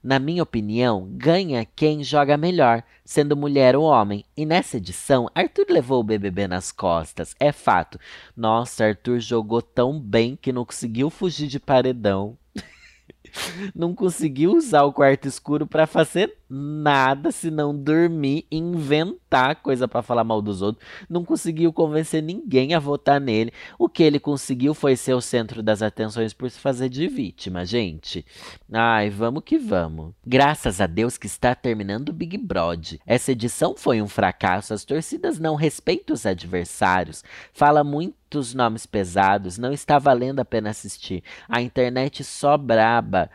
Na 0.05 0.19
minha 0.19 0.43
opinião, 0.43 1.09
ganha 1.13 1.65
quem 1.65 2.03
joga 2.03 2.37
melhor, 2.37 2.83
sendo 3.03 3.35
mulher 3.35 3.75
ou 3.75 3.85
homem. 3.85 4.23
E 4.37 4.45
nessa 4.45 4.77
edição, 4.77 5.27
Arthur 5.33 5.65
levou 5.67 5.99
o 5.99 6.03
BBB 6.03 6.47
nas 6.47 6.71
costas, 6.71 7.33
é 7.39 7.51
fato. 7.51 7.99
Nossa, 8.37 8.85
Arthur 8.85 9.19
jogou 9.19 9.63
tão 9.63 9.99
bem 9.99 10.37
que 10.39 10.53
não 10.53 10.63
conseguiu 10.63 11.09
fugir 11.09 11.47
de 11.47 11.59
paredão. 11.59 12.37
não 13.73 13.95
conseguiu 13.95 14.51
usar 14.53 14.83
o 14.83 14.93
quarto 14.93 15.27
escuro 15.27 15.65
para 15.65 15.87
fazer 15.87 16.37
nada 16.49 17.31
senão 17.31 17.75
dormir 17.75 18.45
e 18.51 18.57
inventar 18.57 19.57
coisa 19.57 19.87
para 19.87 20.01
falar 20.01 20.23
mal 20.23 20.41
dos 20.41 20.61
outros. 20.61 20.85
Não 21.09 21.25
conseguiu 21.25 21.73
convencer 21.73 22.21
ninguém 22.21 22.73
a 22.73 22.79
votar 22.79 23.19
nele. 23.19 23.51
O 23.77 23.89
que 23.89 24.03
ele 24.03 24.19
conseguiu 24.19 24.73
foi 24.73 24.95
ser 24.95 25.13
o 25.13 25.21
centro 25.21 25.63
das 25.63 25.81
atenções 25.81 26.33
por 26.33 26.49
se 26.49 26.59
fazer 26.59 26.89
de 26.89 27.07
vítima, 27.07 27.65
gente. 27.65 28.25
Ai, 28.71 29.09
vamos 29.09 29.43
que 29.43 29.57
vamos. 29.57 30.13
Graças 30.25 30.79
a 30.79 30.87
Deus 30.87 31.17
que 31.17 31.27
está 31.27 31.55
terminando 31.55 32.09
o 32.09 32.13
Big 32.13 32.37
Brother. 32.37 32.99
Essa 33.05 33.31
edição 33.31 33.75
foi 33.75 34.01
um 34.01 34.07
fracasso. 34.07 34.73
As 34.73 34.85
torcidas 34.85 35.39
não 35.39 35.55
respeitam 35.55 36.13
os 36.13 36.25
adversários. 36.25 37.23
Fala 37.53 37.83
muitos 37.83 38.53
nomes 38.53 38.85
pesados. 38.85 39.57
Não 39.57 39.71
está 39.71 39.97
valendo 39.97 40.39
a 40.39 40.45
pena 40.45 40.69
assistir. 40.69 41.23
A 41.49 41.61
internet 41.61 42.23
só 42.23 42.57
braba. 42.57 43.29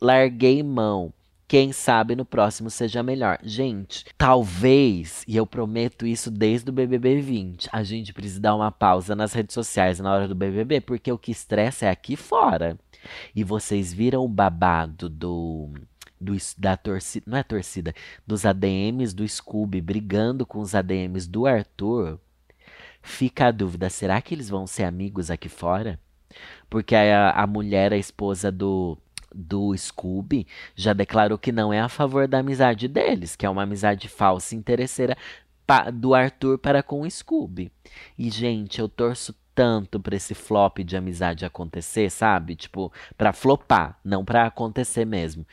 Larguei 0.00 0.62
mão. 0.62 1.12
Quem 1.46 1.72
sabe 1.72 2.16
no 2.16 2.24
próximo 2.24 2.70
seja 2.70 3.02
melhor. 3.02 3.38
Gente, 3.42 4.06
talvez, 4.16 5.24
e 5.28 5.36
eu 5.36 5.46
prometo 5.46 6.06
isso 6.06 6.30
desde 6.30 6.70
o 6.70 6.72
BBB 6.72 7.20
20, 7.20 7.68
a 7.70 7.82
gente 7.82 8.12
precisa 8.12 8.40
dar 8.40 8.54
uma 8.54 8.72
pausa 8.72 9.14
nas 9.14 9.32
redes 9.32 9.54
sociais 9.54 10.00
na 10.00 10.12
hora 10.12 10.26
do 10.26 10.34
BBB, 10.34 10.80
porque 10.80 11.12
o 11.12 11.18
que 11.18 11.30
estressa 11.30 11.86
é 11.86 11.90
aqui 11.90 12.16
fora. 12.16 12.78
E 13.34 13.44
vocês 13.44 13.92
viram 13.92 14.24
o 14.24 14.28
babado 14.28 15.08
do 15.08 15.70
do, 16.20 16.34
da 16.56 16.76
torcida, 16.76 17.24
não 17.28 17.38
é 17.38 17.42
torcida, 17.42 17.94
dos 18.26 18.46
ADMs 18.46 19.14
do 19.14 19.28
Scooby 19.28 19.80
brigando 19.80 20.46
com 20.46 20.60
os 20.60 20.74
ADMs 20.74 21.28
do 21.28 21.46
Arthur, 21.46 22.18
fica 23.02 23.46
a 23.46 23.50
dúvida: 23.50 23.90
será 23.90 24.20
que 24.22 24.34
eles 24.34 24.48
vão 24.48 24.66
ser 24.66 24.84
amigos 24.84 25.30
aqui 25.30 25.48
fora? 25.48 26.00
Porque 26.68 26.94
a, 26.96 27.30
a 27.30 27.46
mulher, 27.46 27.92
a 27.92 27.96
esposa 27.96 28.50
do, 28.50 28.98
do 29.34 29.76
Scooby 29.76 30.46
já 30.74 30.92
declarou 30.92 31.36
que 31.36 31.50
não 31.50 31.72
é 31.72 31.80
a 31.80 31.88
favor 31.88 32.28
da 32.28 32.38
amizade 32.38 32.86
deles, 32.86 33.34
que 33.34 33.44
é 33.44 33.50
uma 33.50 33.64
amizade 33.64 34.08
falsa 34.08 34.54
e 34.54 34.58
interesseira 34.58 35.16
do 35.94 36.14
Arthur 36.14 36.58
para 36.58 36.82
com 36.82 37.00
o 37.00 37.10
Scooby. 37.10 37.72
E, 38.18 38.30
gente, 38.30 38.80
eu 38.80 38.88
torço 38.88 39.34
tanto 39.54 40.00
pra 40.00 40.16
esse 40.16 40.34
flop 40.34 40.78
de 40.78 40.96
amizade 40.96 41.44
acontecer, 41.44 42.10
sabe? 42.10 42.56
Tipo, 42.56 42.92
pra 43.16 43.32
flopar, 43.32 43.98
não 44.04 44.24
pra 44.24 44.46
acontecer 44.46 45.04
mesmo. 45.04 45.46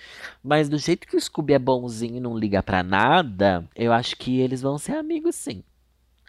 Mas 0.44 0.68
do 0.68 0.78
jeito 0.78 1.08
que 1.08 1.16
o 1.16 1.22
Scooby 1.22 1.54
é 1.54 1.60
bonzinho 1.60 2.18
e 2.18 2.20
não 2.20 2.38
liga 2.38 2.64
pra 2.64 2.84
nada, 2.84 3.68
eu 3.76 3.94
acho 3.94 4.16
que 4.18 4.40
eles 4.40 4.62
vão 4.62 4.78
ser 4.78 4.94
amigos 4.94 5.36
sim. 5.36 5.64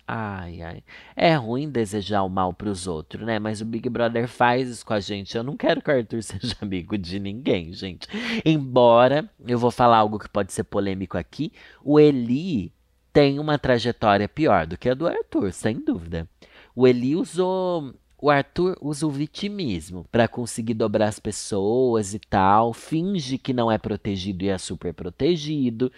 Ai, 0.07 0.61
ai. 0.63 0.85
É 1.17 1.35
ruim 1.35 1.71
desejar 1.71 2.23
o 2.23 2.29
mal 2.29 2.53
pros 2.53 2.87
outros, 2.87 3.25
né? 3.25 3.39
Mas 3.39 3.61
o 3.61 3.65
Big 3.65 3.89
Brother 3.89 4.29
faz 4.29 4.69
isso 4.69 4.85
com 4.85 4.93
a 4.93 5.01
gente. 5.01 5.37
Eu 5.37 5.43
não 5.43 5.57
quero 5.57 5.81
que 5.81 5.91
o 5.91 5.95
Arthur 5.95 6.23
seja 6.23 6.57
amigo 6.61 6.99
de 6.99 7.19
ninguém, 7.19 7.73
gente. 7.73 8.09
Embora 8.45 9.31
eu 9.47 9.59
vou 9.59 9.71
falar 9.71 9.99
algo 9.99 10.19
que 10.19 10.29
pode 10.29 10.53
ser 10.53 10.65
polêmico 10.65 11.17
aqui, 11.17 11.53
o 11.83 11.99
Eli 11.99 12.73
tem 13.13 13.39
uma 13.39 13.59
trajetória 13.59 14.29
pior 14.29 14.67
do 14.67 14.77
que 14.77 14.89
a 14.89 14.95
do 14.95 15.07
Arthur, 15.07 15.53
sem 15.53 15.79
dúvida. 15.79 16.29
O 16.75 16.87
Eli 16.87 17.15
usou 17.15 17.95
o 18.23 18.31
Arthur 18.31 18.79
usa 18.81 19.05
o 19.05 19.11
vitimismo 19.11 20.07
para 20.13 20.29
conseguir 20.29 20.75
dobrar 20.75 21.09
as 21.09 21.19
pessoas 21.19 22.15
e 22.15 22.21
tal, 22.21 22.73
finge 22.73 23.37
que 23.37 23.53
não 23.53 23.69
é 23.71 23.77
protegido 23.79 24.45
e 24.45 24.49
é 24.49 24.57
super 24.59 24.95
protegido, 24.95 25.91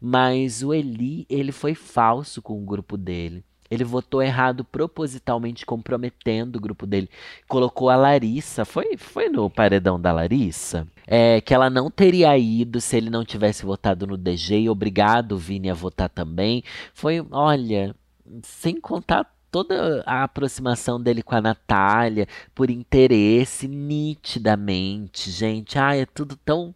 mas 0.00 0.62
o 0.62 0.72
Eli, 0.72 1.26
ele 1.28 1.50
foi 1.50 1.74
falso 1.74 2.40
com 2.40 2.62
o 2.62 2.64
grupo 2.64 2.96
dele. 2.96 3.44
Ele 3.72 3.84
votou 3.84 4.22
errado 4.22 4.64
propositalmente, 4.64 5.64
comprometendo 5.64 6.56
o 6.56 6.60
grupo 6.60 6.86
dele. 6.86 7.08
Colocou 7.48 7.88
a 7.88 7.96
Larissa, 7.96 8.66
foi, 8.66 8.98
foi 8.98 9.30
no 9.30 9.48
paredão 9.48 9.98
da 9.98 10.12
Larissa, 10.12 10.86
é, 11.06 11.40
que 11.40 11.54
ela 11.54 11.70
não 11.70 11.90
teria 11.90 12.36
ido 12.36 12.82
se 12.82 12.98
ele 12.98 13.08
não 13.08 13.24
tivesse 13.24 13.64
votado 13.64 14.06
no 14.06 14.18
DG. 14.18 14.60
E 14.60 14.68
obrigado, 14.68 15.38
Vini, 15.38 15.70
a 15.70 15.74
votar 15.74 16.10
também. 16.10 16.62
Foi, 16.92 17.26
olha, 17.30 17.96
sem 18.42 18.78
contar 18.78 19.24
toda 19.50 20.02
a 20.04 20.22
aproximação 20.24 21.00
dele 21.00 21.22
com 21.22 21.34
a 21.34 21.40
Natália, 21.40 22.28
por 22.54 22.68
interesse, 22.68 23.66
nitidamente, 23.66 25.30
gente. 25.30 25.78
Ai, 25.78 26.02
é 26.02 26.06
tudo 26.06 26.36
tão 26.44 26.74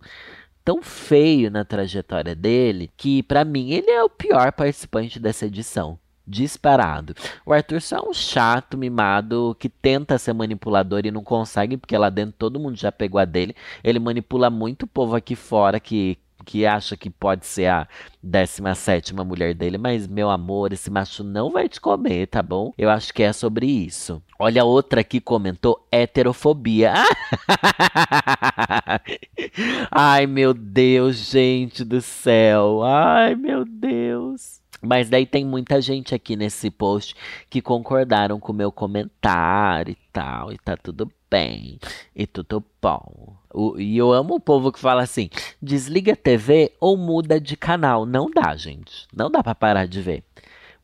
tão 0.64 0.82
feio 0.82 1.50
na 1.50 1.64
trajetória 1.64 2.34
dele 2.34 2.90
que 2.96 3.22
para 3.22 3.44
mim 3.44 3.70
ele 3.70 3.90
é 3.90 4.02
o 4.02 4.10
pior 4.10 4.50
participante 4.50 5.20
dessa 5.20 5.46
edição 5.46 5.96
disparado. 6.26 7.14
O 7.44 7.52
Arthur 7.52 7.80
só 7.80 7.98
é 7.98 8.08
um 8.08 8.12
chato 8.12 8.76
mimado 8.76 9.56
que 9.58 9.68
tenta 9.68 10.18
ser 10.18 10.32
manipulador 10.32 11.02
e 11.04 11.10
não 11.10 11.22
consegue, 11.22 11.76
porque 11.76 11.96
lá 11.96 12.10
dentro 12.10 12.34
todo 12.38 12.60
mundo 12.60 12.76
já 12.76 12.90
pegou 12.90 13.20
a 13.20 13.24
dele. 13.24 13.54
Ele 13.84 13.98
manipula 13.98 14.50
muito 14.50 14.84
o 14.84 14.88
povo 14.88 15.14
aqui 15.14 15.36
fora 15.36 15.78
que 15.78 16.18
que 16.46 16.64
acha 16.64 16.96
que 16.96 17.10
pode 17.10 17.44
ser 17.44 17.66
a 17.66 17.88
17 18.22 19.12
mulher 19.14 19.52
dele, 19.52 19.76
mas 19.76 20.06
meu 20.06 20.30
amor, 20.30 20.72
esse 20.72 20.88
macho 20.88 21.24
não 21.24 21.50
vai 21.50 21.68
te 21.68 21.80
comer, 21.80 22.28
tá 22.28 22.40
bom? 22.40 22.72
Eu 22.78 22.88
acho 22.88 23.12
que 23.12 23.24
é 23.24 23.32
sobre 23.32 23.66
isso. 23.66 24.22
Olha 24.38 24.64
outra 24.64 25.02
que 25.02 25.20
comentou 25.20 25.84
heterofobia. 25.90 26.94
Ai, 29.90 30.26
meu 30.26 30.54
Deus, 30.54 31.16
gente 31.16 31.84
do 31.84 32.00
céu. 32.00 32.82
Ai, 32.84 33.34
meu 33.34 33.64
Deus. 33.64 34.60
Mas 34.82 35.08
daí 35.08 35.26
tem 35.26 35.44
muita 35.44 35.80
gente 35.80 36.14
aqui 36.14 36.36
nesse 36.36 36.70
post 36.70 37.14
que 37.48 37.62
concordaram 37.62 38.38
com 38.38 38.52
o 38.52 38.54
meu 38.54 38.70
comentário 38.70 39.92
e 39.92 39.98
tal, 40.12 40.52
e 40.52 40.58
tá 40.58 40.76
tudo 40.76 41.10
bem, 41.30 41.78
e 42.14 42.26
tudo 42.26 42.64
bom. 42.80 43.34
O, 43.52 43.78
e 43.78 43.96
eu 43.96 44.12
amo 44.12 44.34
o 44.34 44.40
povo 44.40 44.70
que 44.70 44.78
fala 44.78 45.02
assim: 45.02 45.30
desliga 45.60 46.12
a 46.12 46.16
TV 46.16 46.72
ou 46.80 46.96
muda 46.96 47.40
de 47.40 47.56
canal. 47.56 48.04
Não 48.04 48.30
dá, 48.30 48.54
gente. 48.56 49.06
Não 49.14 49.30
dá 49.30 49.42
para 49.42 49.54
parar 49.54 49.86
de 49.86 50.00
ver. 50.00 50.22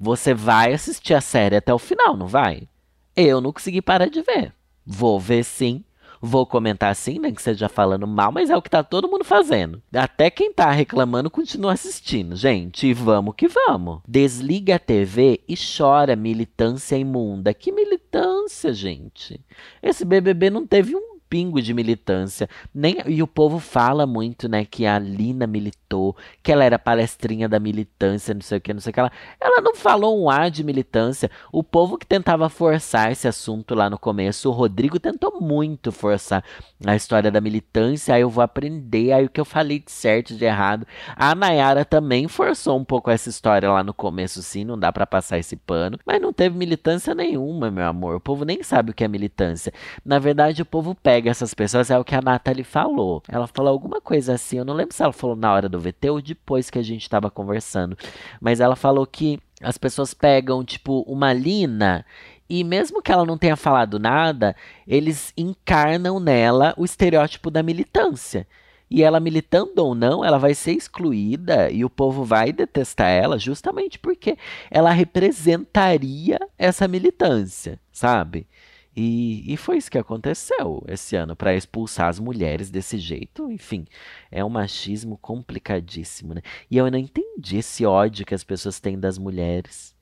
Você 0.00 0.34
vai 0.34 0.72
assistir 0.72 1.14
a 1.14 1.20
série 1.20 1.56
até 1.56 1.72
o 1.72 1.78
final, 1.78 2.16
não 2.16 2.26
vai? 2.26 2.66
Eu 3.14 3.40
não 3.40 3.52
consegui 3.52 3.80
parar 3.80 4.06
de 4.06 4.22
ver. 4.22 4.52
Vou 4.84 5.20
ver 5.20 5.44
sim, 5.44 5.84
Vou 6.24 6.46
comentar 6.46 6.88
assim, 6.88 7.18
nem 7.18 7.34
que 7.34 7.42
seja 7.42 7.68
falando 7.68 8.06
mal, 8.06 8.30
mas 8.30 8.48
é 8.48 8.56
o 8.56 8.62
que 8.62 8.70
tá 8.70 8.84
todo 8.84 9.08
mundo 9.08 9.24
fazendo. 9.24 9.82
Até 9.92 10.30
quem 10.30 10.52
tá 10.52 10.70
reclamando 10.70 11.28
continua 11.28 11.72
assistindo, 11.72 12.36
gente. 12.36 12.94
Vamos 12.94 13.34
que 13.36 13.48
vamos. 13.48 14.00
Desliga 14.06 14.76
a 14.76 14.78
TV 14.78 15.40
e 15.48 15.56
chora 15.56 16.14
militância 16.14 16.96
imunda. 16.96 17.52
Que 17.52 17.72
militância, 17.72 18.72
gente? 18.72 19.40
Esse 19.82 20.04
BBB 20.04 20.48
não 20.48 20.64
teve 20.64 20.94
um 20.94 21.11
pingo 21.32 21.62
de 21.62 21.72
militância. 21.72 22.46
Nem, 22.74 22.98
e 23.06 23.22
o 23.22 23.26
povo 23.26 23.58
fala 23.58 24.06
muito, 24.06 24.50
né, 24.50 24.66
que 24.66 24.84
a 24.84 24.98
Lina 24.98 25.46
militou, 25.46 26.14
que 26.42 26.52
ela 26.52 26.62
era 26.62 26.78
palestrinha 26.78 27.48
da 27.48 27.58
militância, 27.58 28.34
não 28.34 28.42
sei 28.42 28.58
o 28.58 28.60
que, 28.60 28.74
não 28.74 28.82
sei 28.82 28.90
o 28.90 28.92
que. 28.92 29.00
Ela, 29.00 29.10
ela 29.40 29.62
não 29.62 29.74
falou 29.74 30.22
um 30.22 30.28
ar 30.28 30.50
de 30.50 30.62
militância. 30.62 31.30
O 31.50 31.64
povo 31.64 31.96
que 31.96 32.06
tentava 32.06 32.50
forçar 32.50 33.10
esse 33.10 33.26
assunto 33.26 33.74
lá 33.74 33.88
no 33.88 33.98
começo, 33.98 34.50
o 34.50 34.52
Rodrigo 34.52 35.00
tentou 35.00 35.40
muito 35.40 35.90
forçar 35.90 36.44
a 36.84 36.94
história 36.94 37.30
da 37.30 37.40
militância. 37.40 38.14
Aí 38.14 38.20
eu 38.20 38.28
vou 38.28 38.44
aprender, 38.44 39.12
aí 39.12 39.24
o 39.24 39.30
que 39.30 39.40
eu 39.40 39.46
falei 39.46 39.78
de 39.78 39.90
certo, 39.90 40.34
de 40.34 40.44
errado. 40.44 40.86
A 41.16 41.34
Nayara 41.34 41.82
também 41.82 42.28
forçou 42.28 42.78
um 42.78 42.84
pouco 42.84 43.10
essa 43.10 43.30
história 43.30 43.70
lá 43.70 43.82
no 43.82 43.94
começo, 43.94 44.42
sim, 44.42 44.64
não 44.64 44.78
dá 44.78 44.92
para 44.92 45.06
passar 45.06 45.38
esse 45.38 45.56
pano. 45.56 45.98
Mas 46.04 46.20
não 46.20 46.30
teve 46.30 46.58
militância 46.58 47.14
nenhuma, 47.14 47.70
meu 47.70 47.86
amor. 47.86 48.16
O 48.16 48.20
povo 48.20 48.44
nem 48.44 48.62
sabe 48.62 48.90
o 48.90 48.94
que 48.94 49.02
é 49.02 49.08
militância. 49.08 49.72
Na 50.04 50.18
verdade, 50.18 50.60
o 50.60 50.66
povo 50.66 50.94
pega 50.94 51.21
pega 51.22 51.30
essas 51.30 51.54
pessoas 51.54 51.88
é 51.88 51.96
o 51.96 52.04
que 52.04 52.16
a 52.16 52.20
Nathalie 52.20 52.64
falou. 52.64 53.22
Ela 53.28 53.46
falou 53.46 53.70
alguma 53.70 54.00
coisa 54.00 54.34
assim, 54.34 54.58
eu 54.58 54.64
não 54.64 54.74
lembro 54.74 54.92
se 54.92 55.02
ela 55.02 55.12
falou 55.12 55.36
na 55.36 55.52
hora 55.52 55.68
do 55.68 55.78
VT 55.78 56.10
ou 56.10 56.20
depois 56.20 56.68
que 56.68 56.80
a 56.80 56.82
gente 56.82 57.02
estava 57.02 57.30
conversando. 57.30 57.96
Mas 58.40 58.58
ela 58.58 58.74
falou 58.74 59.06
que 59.06 59.38
as 59.62 59.78
pessoas 59.78 60.12
pegam, 60.12 60.64
tipo, 60.64 61.02
uma 61.02 61.32
Lina 61.32 62.04
e 62.50 62.64
mesmo 62.64 63.00
que 63.00 63.12
ela 63.12 63.24
não 63.24 63.38
tenha 63.38 63.54
falado 63.54 64.00
nada, 64.00 64.56
eles 64.86 65.32
encarnam 65.36 66.18
nela 66.18 66.74
o 66.76 66.84
estereótipo 66.84 67.52
da 67.52 67.62
militância. 67.62 68.44
E 68.90 69.02
ela 69.02 69.20
militando 69.20 69.82
ou 69.82 69.94
não, 69.94 70.24
ela 70.24 70.38
vai 70.38 70.54
ser 70.54 70.72
excluída 70.72 71.70
e 71.70 71.84
o 71.84 71.88
povo 71.88 72.24
vai 72.24 72.52
detestar 72.52 73.08
ela 73.08 73.38
justamente 73.38 73.96
porque 73.96 74.36
ela 74.70 74.90
representaria 74.90 76.38
essa 76.58 76.88
militância, 76.88 77.78
sabe? 77.92 78.46
E, 78.94 79.52
e 79.52 79.56
foi 79.56 79.78
isso 79.78 79.90
que 79.90 79.98
aconteceu 79.98 80.84
esse 80.86 81.16
ano 81.16 81.34
para 81.34 81.54
expulsar 81.54 82.08
as 82.08 82.18
mulheres 82.18 82.70
desse 82.70 82.98
jeito. 82.98 83.50
Enfim, 83.50 83.86
é 84.30 84.44
um 84.44 84.50
machismo 84.50 85.16
complicadíssimo, 85.18 86.34
né? 86.34 86.42
E 86.70 86.76
eu 86.76 86.90
não 86.90 86.98
entendi 86.98 87.56
esse 87.56 87.86
ódio 87.86 88.26
que 88.26 88.34
as 88.34 88.44
pessoas 88.44 88.80
têm 88.80 88.98
das 88.98 89.18
mulheres. 89.18 89.94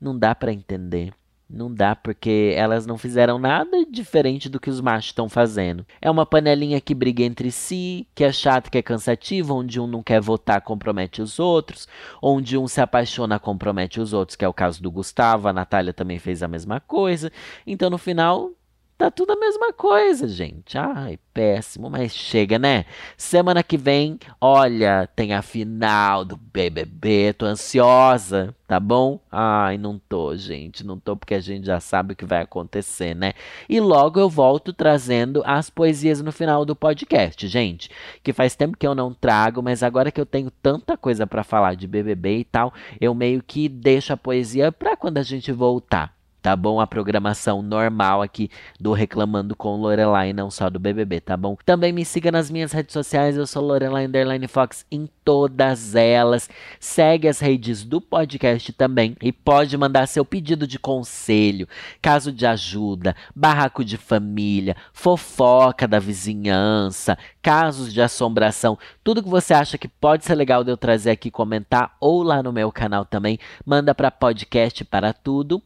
Não 0.00 0.18
dá 0.18 0.34
para 0.34 0.52
entender. 0.52 1.12
Não 1.50 1.72
dá 1.72 1.96
porque 1.96 2.52
elas 2.56 2.84
não 2.84 2.98
fizeram 2.98 3.38
nada 3.38 3.84
diferente 3.90 4.50
do 4.50 4.60
que 4.60 4.68
os 4.68 4.82
machos 4.82 5.06
estão 5.06 5.30
fazendo. 5.30 5.86
É 6.00 6.10
uma 6.10 6.26
panelinha 6.26 6.78
que 6.78 6.94
briga 6.94 7.22
entre 7.22 7.50
si, 7.50 8.06
que 8.14 8.22
é 8.22 8.30
chato, 8.30 8.70
que 8.70 8.76
é 8.76 8.82
cansativo, 8.82 9.54
onde 9.54 9.80
um 9.80 9.86
não 9.86 10.02
quer 10.02 10.20
votar, 10.20 10.60
compromete 10.60 11.22
os 11.22 11.38
outros, 11.38 11.88
onde 12.20 12.58
um 12.58 12.68
se 12.68 12.82
apaixona, 12.82 13.38
compromete 13.38 13.98
os 13.98 14.12
outros, 14.12 14.36
que 14.36 14.44
é 14.44 14.48
o 14.48 14.52
caso 14.52 14.82
do 14.82 14.90
Gustavo, 14.90 15.48
a 15.48 15.52
Natália 15.52 15.94
também 15.94 16.18
fez 16.18 16.42
a 16.42 16.48
mesma 16.48 16.80
coisa. 16.80 17.32
Então 17.66 17.88
no 17.88 17.96
final 17.96 18.50
Tá 18.98 19.12
tudo 19.12 19.32
a 19.32 19.36
mesma 19.36 19.72
coisa, 19.72 20.26
gente. 20.26 20.76
Ai, 20.76 21.20
péssimo, 21.32 21.88
mas 21.88 22.12
chega, 22.12 22.58
né? 22.58 22.84
Semana 23.16 23.62
que 23.62 23.76
vem, 23.76 24.18
olha, 24.40 25.08
tem 25.14 25.32
a 25.32 25.40
final 25.40 26.24
do 26.24 26.36
BBB. 26.36 27.32
Tô 27.34 27.46
ansiosa, 27.46 28.52
tá 28.66 28.80
bom? 28.80 29.20
Ai, 29.30 29.78
não 29.78 30.00
tô, 30.00 30.36
gente. 30.36 30.84
Não 30.84 30.98
tô 30.98 31.16
porque 31.16 31.34
a 31.34 31.40
gente 31.40 31.64
já 31.64 31.78
sabe 31.78 32.12
o 32.12 32.16
que 32.16 32.24
vai 32.24 32.42
acontecer, 32.42 33.14
né? 33.14 33.34
E 33.68 33.78
logo 33.78 34.18
eu 34.18 34.28
volto 34.28 34.72
trazendo 34.72 35.44
as 35.46 35.70
poesias 35.70 36.20
no 36.20 36.32
final 36.32 36.64
do 36.64 36.74
podcast, 36.74 37.46
gente. 37.46 37.90
Que 38.20 38.32
faz 38.32 38.56
tempo 38.56 38.76
que 38.76 38.86
eu 38.86 38.96
não 38.96 39.14
trago, 39.14 39.62
mas 39.62 39.84
agora 39.84 40.10
que 40.10 40.20
eu 40.20 40.26
tenho 40.26 40.50
tanta 40.50 40.96
coisa 40.96 41.24
para 41.24 41.44
falar 41.44 41.76
de 41.76 41.86
BBB 41.86 42.38
e 42.38 42.44
tal, 42.44 42.74
eu 43.00 43.14
meio 43.14 43.44
que 43.46 43.68
deixo 43.68 44.12
a 44.12 44.16
poesia 44.16 44.72
pra 44.72 44.96
quando 44.96 45.18
a 45.18 45.22
gente 45.22 45.52
voltar 45.52 46.17
tá 46.42 46.54
bom? 46.54 46.80
A 46.80 46.86
programação 46.86 47.62
normal 47.62 48.22
aqui 48.22 48.50
do 48.78 48.92
Reclamando 48.92 49.56
com 49.56 49.76
Lorelai, 49.76 50.32
não 50.32 50.50
só 50.50 50.70
do 50.70 50.78
BBB, 50.78 51.20
tá 51.20 51.36
bom? 51.36 51.56
Também 51.64 51.92
me 51.92 52.04
siga 52.04 52.30
nas 52.30 52.50
minhas 52.50 52.72
redes 52.72 52.92
sociais, 52.92 53.36
eu 53.36 53.46
sou 53.46 53.62
Lorelai 53.62 54.06
Underline 54.06 54.46
Fox 54.48 54.86
em 54.90 55.08
todas 55.24 55.94
elas. 55.94 56.48
Segue 56.80 57.28
as 57.28 57.40
redes 57.40 57.84
do 57.84 58.00
podcast 58.00 58.72
também 58.72 59.16
e 59.20 59.32
pode 59.32 59.76
mandar 59.76 60.06
seu 60.06 60.24
pedido 60.24 60.66
de 60.66 60.78
conselho, 60.78 61.68
caso 62.00 62.32
de 62.32 62.46
ajuda, 62.46 63.14
barraco 63.34 63.84
de 63.84 63.96
família, 63.96 64.76
fofoca 64.92 65.86
da 65.86 65.98
vizinhança, 65.98 67.18
casos 67.48 67.94
de 67.94 68.02
assombração, 68.02 68.78
tudo 69.02 69.22
que 69.22 69.28
você 69.30 69.54
acha 69.54 69.78
que 69.78 69.88
pode 69.88 70.22
ser 70.22 70.34
legal 70.34 70.62
de 70.62 70.70
eu 70.70 70.76
trazer 70.76 71.12
aqui 71.12 71.30
comentar 71.30 71.96
ou 71.98 72.22
lá 72.22 72.42
no 72.42 72.52
meu 72.52 72.70
canal 72.70 73.06
também, 73.06 73.38
manda 73.64 73.94
para 73.94 74.10
podcast 74.10 74.84
para 74.84 75.14
tudo, 75.14 75.62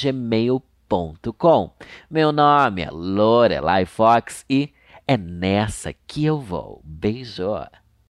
gmail.com. 0.00 1.72
Meu 2.08 2.30
nome 2.30 2.82
é 2.82 2.90
Lorelai 2.92 3.84
Fox 3.84 4.44
e 4.48 4.72
é 5.08 5.16
nessa 5.16 5.92
que 6.06 6.24
eu 6.24 6.38
vou. 6.38 6.80
Beijo! 6.84 7.66